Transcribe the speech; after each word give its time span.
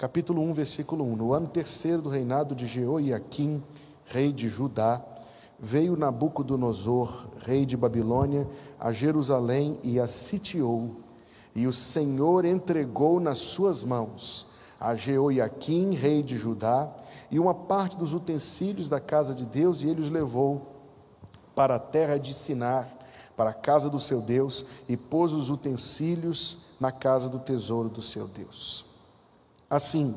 capítulo 0.00 0.40
1, 0.40 0.54
versículo 0.54 1.04
1. 1.04 1.16
No 1.16 1.34
ano 1.34 1.46
terceiro 1.46 2.00
do 2.00 2.08
reinado 2.08 2.54
de 2.54 2.66
Jeoiaquim, 2.66 3.62
rei 4.06 4.32
de 4.32 4.48
Judá, 4.48 5.04
veio 5.58 5.94
Nabucodonosor, 5.94 7.26
rei 7.44 7.66
de 7.66 7.76
Babilônia, 7.76 8.48
a 8.78 8.92
Jerusalém 8.92 9.78
e 9.82 10.00
a 10.00 10.08
sitiou. 10.08 10.96
E 11.54 11.66
o 11.66 11.72
Senhor 11.74 12.46
entregou 12.46 13.20
nas 13.20 13.40
suas 13.40 13.84
mãos 13.84 14.46
a 14.80 14.94
Jeoiaquim, 14.94 15.92
rei 15.92 16.22
de 16.22 16.38
Judá, 16.38 16.90
e 17.30 17.38
uma 17.38 17.52
parte 17.52 17.94
dos 17.98 18.14
utensílios 18.14 18.88
da 18.88 19.00
casa 19.00 19.34
de 19.34 19.44
Deus, 19.44 19.82
e 19.82 19.88
ele 19.90 20.00
os 20.00 20.08
levou 20.08 20.76
para 21.54 21.74
a 21.74 21.78
terra 21.78 22.16
de 22.16 22.32
Sinar, 22.32 22.88
para 23.36 23.50
a 23.50 23.54
casa 23.54 23.90
do 23.90 23.98
seu 23.98 24.22
Deus, 24.22 24.64
e 24.88 24.96
pôs 24.96 25.34
os 25.34 25.50
utensílios 25.50 26.56
na 26.80 26.90
casa 26.90 27.28
do 27.28 27.38
tesouro 27.38 27.90
do 27.90 28.00
seu 28.00 28.26
Deus. 28.26 28.88
Assim, 29.70 30.16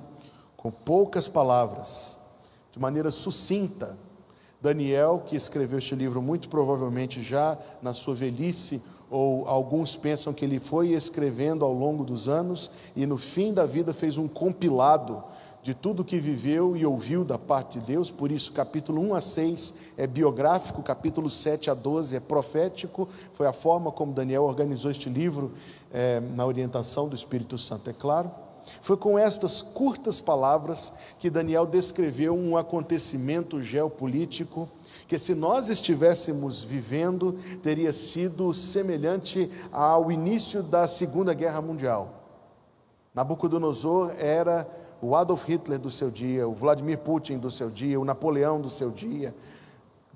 com 0.57 0.71
poucas 0.71 1.27
palavras, 1.27 2.17
de 2.71 2.80
maneira 2.80 3.11
sucinta, 3.11 3.95
Daniel, 4.59 5.21
que 5.27 5.35
escreveu 5.35 5.77
este 5.77 5.94
livro 5.94 6.23
muito 6.23 6.49
provavelmente 6.49 7.21
já 7.21 7.55
na 7.80 7.94
sua 7.94 8.16
velhice, 8.16 8.81
ou 9.11 9.47
alguns 9.47 9.95
pensam 9.95 10.34
que 10.34 10.44
ele 10.44 10.59
foi 10.59 10.89
escrevendo 10.89 11.63
ao 11.63 11.71
longo 11.71 12.03
dos 12.03 12.27
anos 12.27 12.71
e 12.95 13.05
no 13.05 13.20
fim 13.20 13.53
da 13.53 13.63
vida 13.63 13.94
fez 13.94 14.17
um 14.17 14.27
compilado 14.27 15.23
de 15.61 15.73
tudo 15.73 16.03
que 16.03 16.20
viveu 16.20 16.75
e 16.75 16.85
ouviu 16.85 17.23
da 17.23 17.38
parte 17.38 17.77
de 17.77 17.85
Deus, 17.85 18.09
por 18.09 18.31
isso, 18.31 18.52
capítulo 18.52 18.99
1 19.02 19.16
a 19.16 19.22
6 19.22 19.73
é 19.97 20.08
biográfico, 20.08 20.81
capítulo 20.81 21.30
7 21.30 21.70
a 21.70 21.73
12 21.73 22.16
é 22.16 22.20
profético. 22.20 23.08
Foi 23.33 23.47
a 23.47 23.53
forma 23.53 23.91
como 23.91 24.11
Daniel 24.11 24.44
organizou 24.44 24.89
este 24.89 25.09
livro 25.09 25.53
é, 25.94 26.20
na 26.20 26.45
orientação 26.45 27.08
do 27.08 27.16
Espírito 27.16 27.58
Santo, 27.58 27.89
é 27.89 27.94
claro. 27.94 28.42
Foi 28.81 28.98
com 28.98 29.17
estas 29.17 29.62
curtas 29.62 30.20
palavras 30.20 30.94
que 31.20 31.30
Daniel 31.30 31.66
descreveu 31.66 32.35
um 32.35 32.58
acontecimento 32.58 33.62
geopolítico 33.62 34.69
que, 35.08 35.19
se 35.19 35.36
nós 35.36 35.69
estivéssemos 35.69 36.64
vivendo, 36.64 37.34
teria 37.61 37.94
sido 37.94 38.53
semelhante 38.53 39.52
ao 39.72 40.11
início 40.11 40.64
da 40.64 40.88
Segunda 40.88 41.34
Guerra 41.34 41.61
Mundial. 41.61 42.23
Nabucodonosor 43.14 44.14
era 44.17 44.67
o 45.02 45.16
Adolf 45.16 45.47
Hitler 45.47 45.78
do 45.78 45.91
seu 45.91 46.09
dia, 46.09 46.47
o 46.47 46.53
Vladimir 46.53 46.97
Putin 46.97 47.38
do 47.38 47.52
seu 47.52 47.69
dia, 47.69 48.00
o 48.00 48.06
Napoleão 48.06 48.59
do 48.59 48.69
seu 48.69 48.89
dia. 48.89 49.36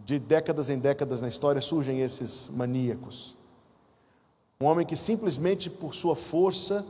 De 0.05 0.17
décadas 0.17 0.69
em 0.69 0.79
décadas 0.79 1.19
na 1.19 1.27
história 1.27 1.61
surgem 1.61 1.99
esses 1.99 2.49
maníacos. 2.49 3.37
Um 4.59 4.65
homem 4.65 4.85
que 4.85 4.95
simplesmente 4.95 5.69
por 5.69 5.93
sua 5.93 6.15
força 6.15 6.85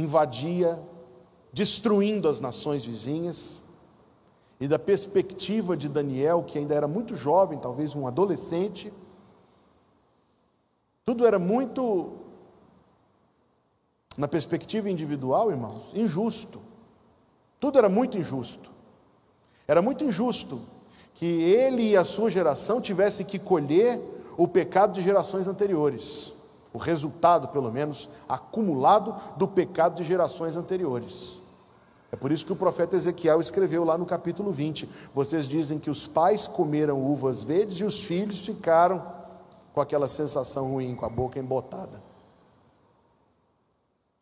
invadia, 0.00 0.82
destruindo 1.52 2.28
as 2.28 2.40
nações 2.40 2.84
vizinhas. 2.84 3.60
E 4.60 4.66
da 4.66 4.78
perspectiva 4.78 5.76
de 5.76 5.88
Daniel, 5.88 6.42
que 6.42 6.58
ainda 6.58 6.74
era 6.74 6.88
muito 6.88 7.14
jovem, 7.14 7.58
talvez 7.58 7.94
um 7.94 8.06
adolescente, 8.06 8.92
tudo 11.04 11.24
era 11.26 11.38
muito, 11.38 12.12
na 14.16 14.26
perspectiva 14.26 14.90
individual, 14.90 15.50
irmãos, 15.50 15.92
injusto. 15.94 16.60
Tudo 17.60 17.78
era 17.78 17.88
muito 17.88 18.18
injusto. 18.18 18.70
Era 19.66 19.80
muito 19.80 20.04
injusto 20.04 20.60
que 21.14 21.24
ele 21.24 21.90
e 21.90 21.96
a 21.96 22.04
sua 22.04 22.30
geração 22.30 22.80
tivessem 22.80 23.24
que 23.24 23.38
colher 23.38 24.00
o 24.36 24.46
pecado 24.46 24.92
de 24.92 25.02
gerações 25.02 25.48
anteriores 25.48 26.34
o 26.78 26.80
resultado, 26.80 27.48
pelo 27.48 27.72
menos, 27.72 28.08
acumulado 28.28 29.14
do 29.36 29.48
pecado 29.48 29.96
de 29.96 30.04
gerações 30.04 30.56
anteriores. 30.56 31.42
É 32.12 32.16
por 32.16 32.30
isso 32.30 32.46
que 32.46 32.52
o 32.52 32.56
profeta 32.56 32.94
Ezequiel 32.94 33.40
escreveu 33.40 33.84
lá 33.84 33.98
no 33.98 34.06
capítulo 34.06 34.52
20: 34.52 34.88
Vocês 35.12 35.46
dizem 35.46 35.78
que 35.78 35.90
os 35.90 36.06
pais 36.06 36.46
comeram 36.46 37.02
uvas 37.02 37.42
verdes 37.42 37.78
e 37.78 37.84
os 37.84 38.04
filhos 38.04 38.46
ficaram 38.46 39.04
com 39.74 39.80
aquela 39.80 40.08
sensação 40.08 40.70
ruim, 40.70 40.94
com 40.94 41.04
a 41.04 41.08
boca 41.10 41.38
embotada. 41.38 42.02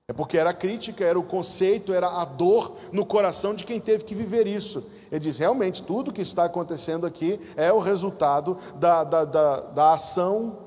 É 0.09 0.13
porque 0.13 0.39
era 0.39 0.51
a 0.51 0.55
crítica, 0.55 1.05
era 1.05 1.19
o 1.19 1.23
conceito, 1.23 1.93
era 1.93 2.09
a 2.09 2.25
dor 2.25 2.75
no 2.91 3.05
coração 3.05 3.55
de 3.55 3.65
quem 3.65 3.81
teve 3.81 4.05
que 4.05 4.15
viver 4.15 4.47
isso. 4.47 4.83
Ele 5.13 5.21
diz: 5.21 5.37
realmente, 5.37 5.83
tudo 5.83 6.13
que 6.13 6.23
está 6.23 6.47
acontecendo 6.47 7.07
aqui 7.07 7.39
é 7.55 7.71
o 7.71 7.81
resultado 7.81 8.57
da, 8.77 9.05
da, 9.05 9.25
da, 9.25 9.61
da 9.61 9.93
ação 9.93 10.67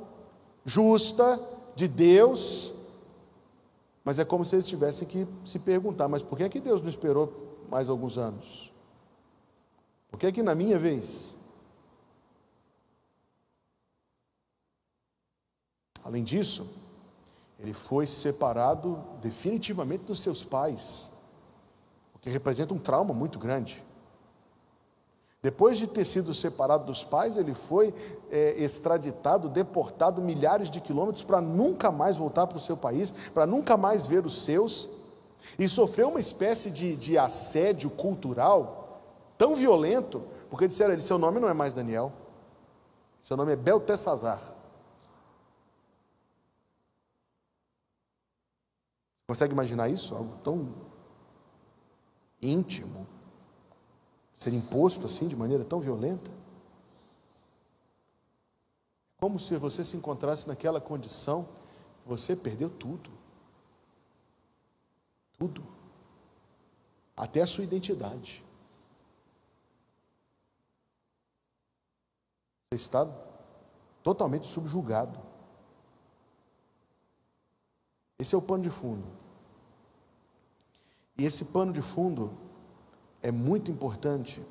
justa 0.64 1.40
de 1.80 1.88
Deus, 1.88 2.74
mas 4.04 4.20
é 4.20 4.26
como 4.26 4.44
se 4.44 4.54
eles 4.54 4.68
tivessem 4.68 5.08
que 5.08 5.26
se 5.46 5.58
perguntar: 5.58 6.10
mas 6.10 6.22
por 6.22 6.38
que, 6.38 6.44
é 6.44 6.50
que 6.50 6.60
Deus 6.60 6.82
não 6.82 6.90
esperou 6.90 7.58
mais 7.70 7.88
alguns 7.88 8.18
anos? 8.18 8.74
Por 10.12 10.20
que, 10.20 10.28
é 10.28 10.32
que 10.32 10.44
na 10.44 10.54
minha 10.54 10.78
vez? 10.78 11.36
Além 16.04 16.24
disso, 16.24 16.68
ele 17.58 17.74
foi 17.74 18.06
separado 18.06 19.02
definitivamente 19.22 20.04
dos 20.04 20.20
seus 20.20 20.44
pais, 20.44 21.10
o 22.14 22.20
que 22.20 22.30
representa 22.30 22.74
um 22.74 22.80
trauma 22.80 23.14
muito 23.14 23.40
grande. 23.40 23.86
Depois 25.42 25.78
de 25.78 25.88
ter 25.88 26.04
sido 26.04 26.34
separado 26.34 26.86
dos 26.86 27.04
pais, 27.04 27.38
ele 27.38 27.54
foi 27.54 27.94
é, 28.30 28.62
extraditado, 28.62 29.48
deportado 29.48 30.22
milhares 30.22 30.70
de 30.70 30.82
quilômetros 30.82 31.24
para 31.24 31.40
nunca 31.40 31.90
mais 31.92 32.18
voltar 32.18 32.46
para 32.46 32.58
o 32.58 32.62
seu 32.62 32.76
país, 32.76 33.14
para 33.34 33.46
nunca 33.46 33.78
mais 33.78 34.06
ver 34.06 34.26
os 34.26 34.44
seus, 34.44 34.90
e 35.58 35.70
sofreu 35.70 36.10
uma 36.10 36.20
espécie 36.20 36.70
de, 36.70 36.94
de 36.96 37.18
assédio 37.18 37.90
cultural 37.90 39.02
tão 39.38 39.56
violento, 39.56 40.22
porque 40.50 40.68
disseram 40.68 40.92
a 40.92 40.94
ele: 40.94 41.02
seu 41.02 41.18
nome 41.18 41.40
não 41.40 41.48
é 41.48 41.54
mais 41.54 41.74
Daniel, 41.74 42.12
seu 43.22 43.38
nome 43.38 43.54
é 43.54 43.56
Beltesazar. 43.56 44.42
Consegue 49.26 49.54
imaginar 49.54 49.88
isso? 49.88 50.14
Algo 50.16 50.36
tão 50.44 50.74
íntimo 52.42 53.08
ser 54.40 54.54
imposto 54.54 55.06
assim 55.06 55.28
de 55.28 55.36
maneira 55.36 55.66
tão 55.66 55.82
violenta? 55.82 56.32
Como 59.20 59.38
se 59.38 59.54
você 59.58 59.84
se 59.84 59.98
encontrasse 59.98 60.48
naquela 60.48 60.80
condição, 60.80 61.46
você 62.06 62.38
perdeu 62.38 62.70
tudo. 62.70 63.10
Tudo. 65.38 65.62
Até 67.18 67.42
a 67.42 67.48
sua 67.48 67.66
identidade. 67.66 68.42
Você 72.72 72.78
está 72.78 73.06
totalmente 74.02 74.48
subjugado. 74.48 75.20
Esse 78.18 78.36
é 78.36 78.38
o 78.38 78.42
pano 78.42 78.64
de 78.64 78.70
fundo. 78.70 79.06
E 81.18 81.26
esse 81.26 81.44
pano 81.46 81.74
de 81.74 81.82
fundo 81.82 82.49
é 83.22 83.32
muito 83.32 83.72
importante, 83.72 84.42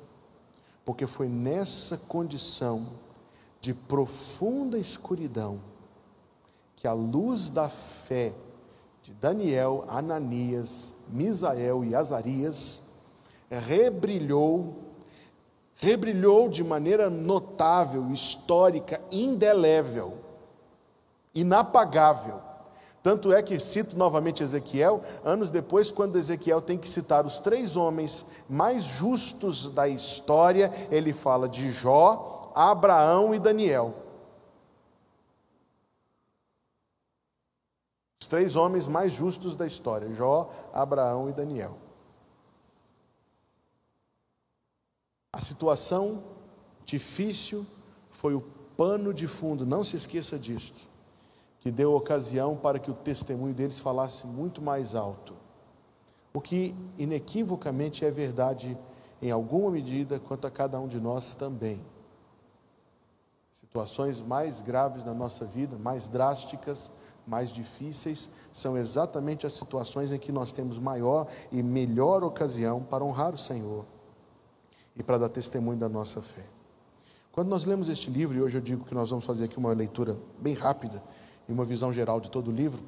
porque 0.85 1.07
foi 1.07 1.27
nessa 1.27 1.97
condição 1.97 2.87
de 3.61 3.73
profunda 3.73 4.77
escuridão 4.77 5.61
que 6.75 6.87
a 6.87 6.93
luz 6.93 7.49
da 7.49 7.67
fé 7.67 8.33
de 9.03 9.13
Daniel, 9.13 9.85
Ananias, 9.87 10.93
Misael 11.09 11.83
e 11.83 11.95
Azarias 11.95 12.81
rebrilhou, 13.49 14.75
rebrilhou 15.75 16.47
de 16.47 16.63
maneira 16.63 17.09
notável, 17.09 18.11
histórica, 18.11 19.01
indelével, 19.11 20.17
inapagável 21.33 22.48
tanto 23.01 23.31
é 23.31 23.41
que 23.41 23.59
cito 23.59 23.97
novamente 23.97 24.43
Ezequiel, 24.43 25.01
anos 25.23 25.49
depois, 25.49 25.89
quando 25.89 26.17
Ezequiel 26.17 26.61
tem 26.61 26.77
que 26.77 26.89
citar 26.89 27.25
os 27.25 27.39
três 27.39 27.77
homens 27.77 28.25
mais 28.49 28.83
justos 28.83 29.69
da 29.69 29.87
história, 29.87 30.71
ele 30.91 31.13
fala 31.13 31.47
de 31.47 31.71
Jó, 31.71 32.51
Abraão 32.53 33.33
e 33.33 33.39
Daniel. 33.39 33.95
Os 38.21 38.27
três 38.27 38.57
homens 38.57 38.85
mais 38.85 39.13
justos 39.13 39.55
da 39.55 39.65
história: 39.65 40.11
Jó, 40.11 40.51
Abraão 40.73 41.29
e 41.29 41.33
Daniel. 41.33 41.77
A 45.31 45.39
situação 45.39 46.21
difícil 46.83 47.65
foi 48.11 48.33
o 48.33 48.41
pano 48.75 49.13
de 49.13 49.25
fundo, 49.25 49.65
não 49.65 49.85
se 49.85 49.95
esqueça 49.95 50.37
disto 50.37 50.88
que 51.59 51.71
deu 51.71 51.93
ocasião 51.93 52.55
para 52.55 52.79
que 52.79 52.89
o 52.89 52.93
testemunho 52.93 53.53
deles 53.53 53.79
falasse 53.79 54.25
muito 54.25 54.61
mais 54.61 54.95
alto. 54.95 55.35
O 56.33 56.39
que 56.39 56.75
inequivocamente 56.97 58.05
é 58.05 58.11
verdade 58.11 58.77
em 59.21 59.31
alguma 59.31 59.71
medida 59.71 60.19
quanto 60.19 60.47
a 60.47 60.51
cada 60.51 60.79
um 60.79 60.87
de 60.87 60.99
nós 60.99 61.35
também. 61.35 61.83
Situações 63.53 64.21
mais 64.21 64.61
graves 64.61 65.03
na 65.03 65.13
nossa 65.13 65.45
vida, 65.45 65.77
mais 65.77 66.07
drásticas, 66.07 66.91
mais 67.27 67.51
difíceis 67.51 68.29
são 68.51 68.77
exatamente 68.77 69.45
as 69.45 69.53
situações 69.53 70.11
em 70.11 70.17
que 70.17 70.31
nós 70.31 70.51
temos 70.51 70.79
maior 70.79 71.27
e 71.51 71.61
melhor 71.61 72.23
ocasião 72.23 72.81
para 72.81 73.03
honrar 73.03 73.33
o 73.33 73.37
Senhor 73.37 73.85
e 74.95 75.03
para 75.03 75.17
dar 75.17 75.29
testemunho 75.29 75.77
da 75.77 75.89
nossa 75.89 76.21
fé. 76.21 76.45
Quando 77.31 77.49
nós 77.49 77.65
lemos 77.65 77.89
este 77.89 78.09
livro, 78.09 78.37
e 78.37 78.41
hoje 78.41 78.57
eu 78.57 78.61
digo 78.61 78.85
que 78.85 78.95
nós 78.95 79.09
vamos 79.09 79.25
fazer 79.25 79.45
aqui 79.45 79.57
uma 79.57 79.73
leitura 79.73 80.17
bem 80.39 80.53
rápida 80.53 81.03
e 81.49 81.51
uma 81.51 81.65
visão 81.65 81.91
geral 81.91 82.21
de 82.21 82.29
todo 82.29 82.49
o 82.49 82.53
livro, 82.53 82.83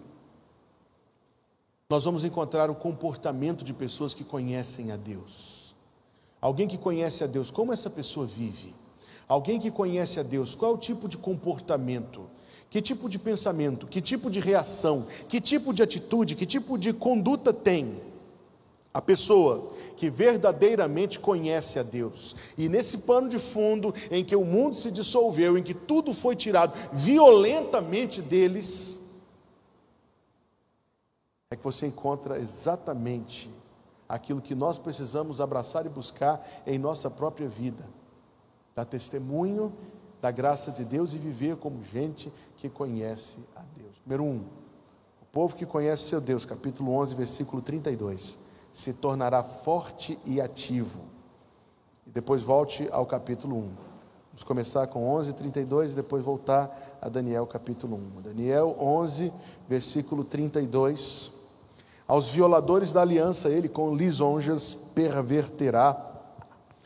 nós 1.89 2.05
vamos 2.05 2.23
encontrar 2.23 2.69
o 2.69 2.75
comportamento 2.75 3.65
de 3.65 3.73
pessoas 3.73 4.13
que 4.13 4.23
conhecem 4.23 4.91
a 4.91 4.95
Deus. 4.95 5.75
Alguém 6.39 6.67
que 6.67 6.77
conhece 6.77 7.23
a 7.23 7.27
Deus, 7.27 7.49
como 7.49 7.73
essa 7.73 7.89
pessoa 7.89 8.25
vive? 8.25 8.73
Alguém 9.27 9.59
que 9.59 9.71
conhece 9.71 10.19
a 10.19 10.23
Deus, 10.23 10.53
qual 10.53 10.71
é 10.71 10.75
o 10.75 10.77
tipo 10.77 11.09
de 11.09 11.17
comportamento? 11.17 12.29
Que 12.69 12.81
tipo 12.81 13.09
de 13.09 13.19
pensamento? 13.19 13.87
Que 13.87 13.99
tipo 13.99 14.29
de 14.29 14.39
reação? 14.39 15.05
Que 15.27 15.41
tipo 15.41 15.73
de 15.73 15.83
atitude? 15.83 16.35
Que 16.35 16.45
tipo 16.45 16.77
de 16.77 16.93
conduta 16.93 17.51
tem? 17.51 17.99
A 18.93 19.01
pessoa 19.01 19.73
que 19.95 20.09
verdadeiramente 20.09 21.19
conhece 21.19 21.79
a 21.79 21.83
Deus. 21.83 22.35
E 22.57 22.67
nesse 22.67 22.99
pano 22.99 23.29
de 23.29 23.39
fundo 23.39 23.93
em 24.09 24.23
que 24.23 24.35
o 24.35 24.43
mundo 24.43 24.75
se 24.75 24.91
dissolveu, 24.91 25.57
em 25.57 25.63
que 25.63 25.73
tudo 25.73 26.13
foi 26.13 26.35
tirado 26.35 26.73
violentamente 26.91 28.21
deles, 28.21 28.99
é 31.49 31.55
que 31.55 31.63
você 31.63 31.87
encontra 31.87 32.37
exatamente 32.37 33.51
aquilo 34.07 34.41
que 34.41 34.53
nós 34.53 34.77
precisamos 34.77 35.39
abraçar 35.39 35.85
e 35.85 35.89
buscar 35.89 36.45
em 36.67 36.77
nossa 36.77 37.09
própria 37.09 37.47
vida. 37.47 37.87
Dar 38.75 38.85
testemunho 38.85 39.73
da 40.21 40.31
graça 40.31 40.71
de 40.71 40.85
Deus 40.85 41.13
e 41.13 41.17
viver 41.17 41.55
como 41.55 41.83
gente 41.83 42.31
que 42.57 42.69
conhece 42.69 43.39
a 43.55 43.63
Deus. 43.75 43.91
Número 44.05 44.23
um, 44.23 44.45
o 45.21 45.25
povo 45.31 45.55
que 45.55 45.65
conhece 45.65 46.03
seu 46.03 46.21
Deus, 46.21 46.45
capítulo 46.45 46.93
11, 46.93 47.15
versículo 47.15 47.61
32, 47.61 48.37
se 48.71 48.93
tornará 48.93 49.43
forte 49.43 50.17
e 50.25 50.39
ativo. 50.39 51.01
E 52.05 52.11
depois 52.11 52.41
volte 52.41 52.87
ao 52.91 53.05
capítulo 53.05 53.57
1. 53.57 53.61
Vamos 54.31 54.43
começar 54.43 54.87
com 54.87 55.09
11, 55.13 55.33
32 55.33 55.91
e 55.91 55.95
depois 55.95 56.23
voltar 56.23 56.97
a 57.01 57.09
Daniel 57.09 57.45
capítulo 57.45 57.97
1. 57.97 58.21
Daniel 58.21 58.75
11, 58.79 59.31
versículo 59.67 60.23
32. 60.23 61.33
Aos 62.07 62.29
violadores 62.29 62.93
da 62.93 63.01
aliança 63.01 63.49
ele 63.49 63.67
com 63.67 63.93
lisonjas 63.93 64.73
perverterá, 64.73 66.01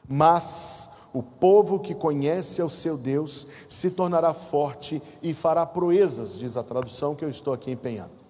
mas 0.08 0.90
o 1.14 1.24
povo 1.24 1.80
que 1.80 1.96
conhece 1.96 2.62
ao 2.62 2.70
seu 2.70 2.98
Deus 2.98 3.48
se 3.70 3.92
tornará 3.92 4.34
forte 4.34 5.02
e 5.24 5.34
fará 5.34 5.66
proezas, 5.66 6.38
diz 6.38 6.58
a 6.58 6.64
tradução 6.64 7.16
que 7.16 7.24
eu 7.24 7.30
estou 7.30 7.54
aqui 7.54 7.72
empenhando. 7.72 8.25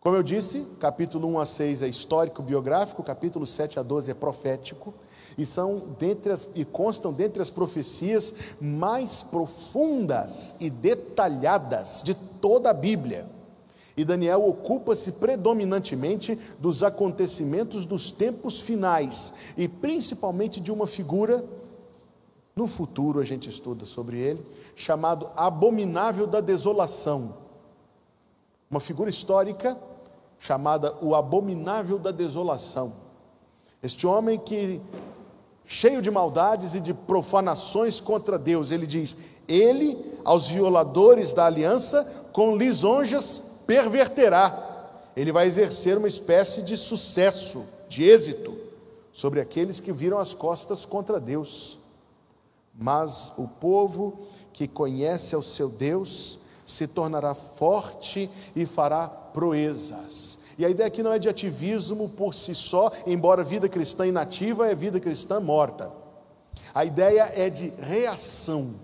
Como 0.00 0.16
eu 0.16 0.22
disse, 0.22 0.66
capítulo 0.78 1.28
1 1.28 1.40
a 1.40 1.44
6 1.44 1.82
é 1.82 1.86
histórico 1.86 2.42
biográfico, 2.42 3.02
capítulo 3.02 3.44
7 3.44 3.78
a 3.78 3.82
12 3.82 4.10
é 4.10 4.14
profético, 4.14 4.94
e 5.36 5.44
são 5.44 5.94
dentre 5.98 6.32
as, 6.32 6.48
e 6.54 6.64
constam 6.64 7.12
dentre 7.12 7.42
as 7.42 7.50
profecias 7.50 8.34
mais 8.58 9.22
profundas 9.22 10.56
e 10.58 10.70
detalhadas 10.70 12.02
de 12.02 12.14
toda 12.14 12.70
a 12.70 12.72
Bíblia. 12.72 13.26
E 13.94 14.02
Daniel 14.02 14.42
ocupa-se 14.48 15.12
predominantemente 15.12 16.38
dos 16.58 16.82
acontecimentos 16.82 17.84
dos 17.84 18.10
tempos 18.10 18.58
finais 18.58 19.34
e 19.54 19.68
principalmente 19.68 20.62
de 20.62 20.72
uma 20.72 20.86
figura, 20.86 21.44
no 22.56 22.66
futuro 22.66 23.20
a 23.20 23.24
gente 23.24 23.50
estuda 23.50 23.84
sobre 23.84 24.18
ele, 24.18 24.42
chamado 24.74 25.28
Abominável 25.36 26.26
da 26.26 26.40
Desolação. 26.40 27.34
Uma 28.70 28.80
figura 28.80 29.10
histórica 29.10 29.76
chamada 30.40 30.96
o 31.02 31.14
Abominável 31.14 31.98
da 31.98 32.10
Desolação. 32.10 32.94
Este 33.82 34.06
homem 34.06 34.38
que, 34.38 34.80
cheio 35.64 36.02
de 36.02 36.10
maldades 36.10 36.74
e 36.74 36.80
de 36.80 36.92
profanações 36.92 38.00
contra 38.00 38.38
Deus, 38.38 38.72
ele 38.72 38.86
diz: 38.86 39.16
Ele, 39.46 39.96
aos 40.24 40.48
violadores 40.48 41.32
da 41.32 41.46
aliança, 41.46 42.04
com 42.32 42.56
lisonjas 42.56 43.42
perverterá, 43.66 45.10
ele 45.14 45.30
vai 45.30 45.46
exercer 45.46 45.96
uma 45.98 46.08
espécie 46.08 46.62
de 46.62 46.76
sucesso, 46.76 47.64
de 47.88 48.02
êxito, 48.04 48.56
sobre 49.12 49.40
aqueles 49.40 49.78
que 49.78 49.92
viram 49.92 50.18
as 50.18 50.32
costas 50.32 50.86
contra 50.86 51.20
Deus. 51.20 51.78
Mas 52.74 53.32
o 53.36 53.46
povo 53.46 54.26
que 54.52 54.66
conhece 54.66 55.34
ao 55.34 55.42
seu 55.42 55.68
Deus 55.68 56.39
se 56.70 56.86
tornará 56.86 57.34
forte 57.34 58.30
e 58.54 58.64
fará 58.66 59.08
proezas. 59.08 60.38
E 60.58 60.64
a 60.64 60.68
ideia 60.68 60.86
aqui 60.86 61.02
não 61.02 61.12
é 61.12 61.18
de 61.18 61.28
ativismo 61.28 62.08
por 62.08 62.34
si 62.34 62.54
só, 62.54 62.90
embora 63.06 63.42
vida 63.42 63.68
cristã 63.68 64.06
inativa 64.06 64.68
é 64.68 64.74
vida 64.74 65.00
cristã 65.00 65.40
morta. 65.40 65.92
A 66.74 66.84
ideia 66.84 67.32
é 67.34 67.48
de 67.48 67.70
reação 67.80 68.74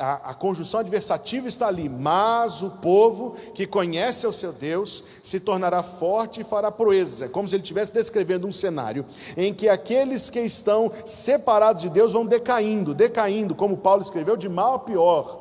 a, 0.00 0.30
a, 0.30 0.34
conjunção 0.34 0.80
adversativa 0.80 1.46
está 1.46 1.68
ali, 1.68 1.88
mas 1.88 2.62
o 2.62 2.70
povo 2.70 3.34
que 3.54 3.66
conhece 3.66 4.26
o 4.26 4.32
seu 4.32 4.52
Deus 4.52 5.04
se 5.22 5.38
tornará 5.38 5.82
forte 5.82 6.40
e 6.40 6.44
fará 6.44 6.70
proezas. 6.72 7.22
É 7.22 7.28
como 7.28 7.46
se 7.46 7.54
ele 7.54 7.62
estivesse 7.62 7.92
descrevendo 7.92 8.46
um 8.46 8.52
cenário 8.52 9.04
em 9.36 9.52
que 9.52 9.68
aqueles 9.68 10.30
que 10.30 10.40
estão 10.40 10.90
separados 11.04 11.82
de 11.82 11.90
Deus 11.90 12.12
vão 12.12 12.24
decaindo, 12.24 12.94
decaindo, 12.94 13.54
como 13.54 13.76
Paulo 13.76 14.02
escreveu, 14.02 14.36
de 14.36 14.48
mal 14.48 14.74
a 14.74 14.78
pior. 14.78 15.39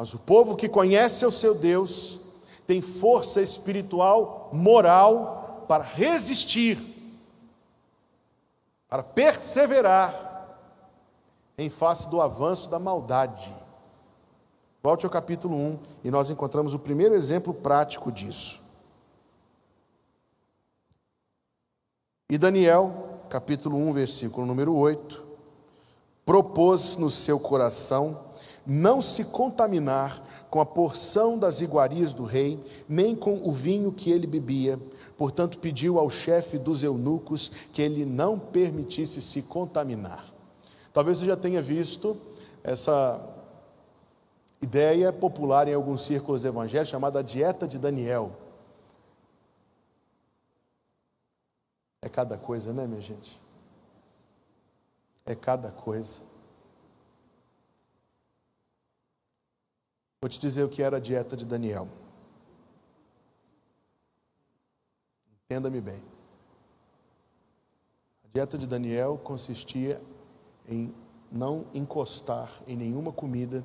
Mas 0.00 0.14
o 0.14 0.18
povo 0.18 0.56
que 0.56 0.66
conhece 0.66 1.26
o 1.26 1.30
seu 1.30 1.54
Deus 1.54 2.20
tem 2.66 2.80
força 2.80 3.42
espiritual, 3.42 4.48
moral 4.50 5.66
para 5.68 5.84
resistir, 5.84 6.78
para 8.88 9.02
perseverar 9.02 10.56
em 11.58 11.68
face 11.68 12.08
do 12.08 12.18
avanço 12.18 12.70
da 12.70 12.78
maldade. 12.78 13.54
Volte 14.82 15.04
ao 15.04 15.12
capítulo 15.12 15.54
1 15.54 15.78
e 16.04 16.10
nós 16.10 16.30
encontramos 16.30 16.72
o 16.72 16.78
primeiro 16.78 17.14
exemplo 17.14 17.52
prático 17.52 18.10
disso. 18.10 18.58
E 22.30 22.38
Daniel, 22.38 23.20
capítulo 23.28 23.76
1, 23.76 23.92
versículo 23.92 24.46
número 24.46 24.74
8, 24.74 25.22
propôs 26.24 26.96
no 26.96 27.10
seu 27.10 27.38
coração 27.38 28.29
não 28.72 29.02
se 29.02 29.24
contaminar 29.24 30.22
com 30.48 30.60
a 30.60 30.64
porção 30.64 31.36
das 31.36 31.60
iguarias 31.60 32.14
do 32.14 32.22
rei, 32.22 32.56
nem 32.88 33.16
com 33.16 33.34
o 33.42 33.50
vinho 33.50 33.90
que 33.90 34.12
ele 34.12 34.28
bebia. 34.28 34.78
Portanto, 35.18 35.58
pediu 35.58 35.98
ao 35.98 36.08
chefe 36.08 36.56
dos 36.56 36.84
eunucos 36.84 37.50
que 37.72 37.82
ele 37.82 38.04
não 38.04 38.38
permitisse 38.38 39.20
se 39.20 39.42
contaminar. 39.42 40.24
Talvez 40.92 41.18
você 41.18 41.26
já 41.26 41.36
tenha 41.36 41.60
visto 41.60 42.16
essa 42.62 43.20
ideia 44.62 45.12
popular 45.12 45.66
em 45.66 45.74
alguns 45.74 46.06
círculos 46.06 46.44
evangélicos 46.44 46.90
chamada 46.90 47.24
dieta 47.24 47.66
de 47.66 47.76
Daniel. 47.76 48.30
É 52.02 52.08
cada 52.08 52.38
coisa, 52.38 52.72
né, 52.72 52.86
minha 52.86 53.02
gente? 53.02 53.36
É 55.26 55.34
cada 55.34 55.72
coisa. 55.72 56.29
Vou 60.20 60.28
te 60.28 60.38
dizer 60.38 60.64
o 60.64 60.68
que 60.68 60.82
era 60.82 60.98
a 60.98 61.00
dieta 61.00 61.34
de 61.34 61.46
Daniel. 61.46 61.88
Entenda-me 65.44 65.80
bem. 65.80 66.02
A 68.24 68.28
dieta 68.34 68.58
de 68.58 68.66
Daniel 68.66 69.16
consistia 69.16 69.98
em 70.68 70.94
não 71.32 71.66
encostar 71.72 72.50
em 72.66 72.76
nenhuma 72.76 73.12
comida 73.12 73.64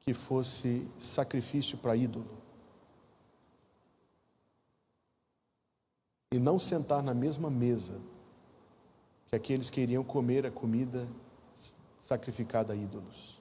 que 0.00 0.14
fosse 0.14 0.88
sacrifício 1.00 1.76
para 1.76 1.96
ídolo. 1.96 2.30
E 6.32 6.38
não 6.38 6.60
sentar 6.60 7.02
na 7.02 7.12
mesma 7.12 7.50
mesa 7.50 8.00
que 9.24 9.34
aqueles 9.34 9.68
que 9.68 9.80
iriam 9.80 10.04
comer 10.04 10.46
a 10.46 10.50
comida 10.50 11.08
sacrificada 11.98 12.72
a 12.72 12.76
ídolos. 12.76 13.35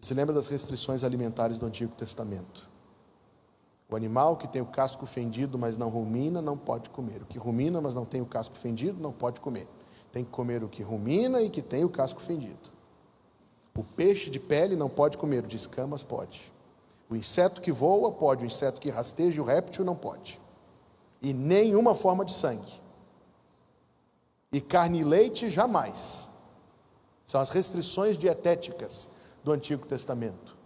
Você 0.00 0.08
se 0.08 0.14
lembra 0.14 0.34
das 0.34 0.46
restrições 0.46 1.04
alimentares 1.04 1.58
do 1.58 1.66
Antigo 1.66 1.92
Testamento? 1.94 2.68
O 3.90 3.94
animal 3.94 4.36
que 4.36 4.48
tem 4.48 4.62
o 4.62 4.66
casco 4.66 5.04
fendido, 5.04 5.58
mas 5.58 5.76
não 5.76 5.88
rumina, 5.88 6.40
não 6.40 6.56
pode 6.56 6.88
comer. 6.90 7.22
O 7.22 7.26
que 7.26 7.38
rumina, 7.38 7.80
mas 7.80 7.94
não 7.94 8.06
tem 8.06 8.22
o 8.22 8.26
casco 8.26 8.56
fendido, 8.56 9.02
não 9.02 9.12
pode 9.12 9.40
comer. 9.40 9.68
Tem 10.10 10.24
que 10.24 10.30
comer 10.30 10.64
o 10.64 10.68
que 10.68 10.82
rumina 10.82 11.42
e 11.42 11.50
que 11.50 11.60
tem 11.60 11.84
o 11.84 11.88
casco 11.88 12.20
fendido. 12.20 12.70
O 13.76 13.84
peixe 13.84 14.30
de 14.30 14.40
pele 14.40 14.74
não 14.74 14.88
pode 14.88 15.18
comer, 15.18 15.44
o 15.44 15.48
de 15.48 15.56
escamas 15.56 16.02
pode. 16.02 16.50
O 17.10 17.16
inseto 17.16 17.60
que 17.60 17.72
voa 17.72 18.10
pode, 18.10 18.44
o 18.44 18.46
inseto 18.46 18.80
que 18.80 18.88
rasteja, 18.88 19.42
o 19.42 19.44
réptil 19.44 19.84
não 19.84 19.96
pode. 19.96 20.40
E 21.20 21.34
nenhuma 21.34 21.94
forma 21.94 22.24
de 22.24 22.32
sangue. 22.32 22.80
E 24.50 24.60
carne 24.60 25.00
e 25.00 25.04
leite 25.04 25.50
jamais. 25.50 26.28
São 27.26 27.40
as 27.40 27.50
restrições 27.50 28.16
dietéticas 28.16 29.08
do 29.42 29.52
Antigo 29.52 29.86
Testamento. 29.86 30.56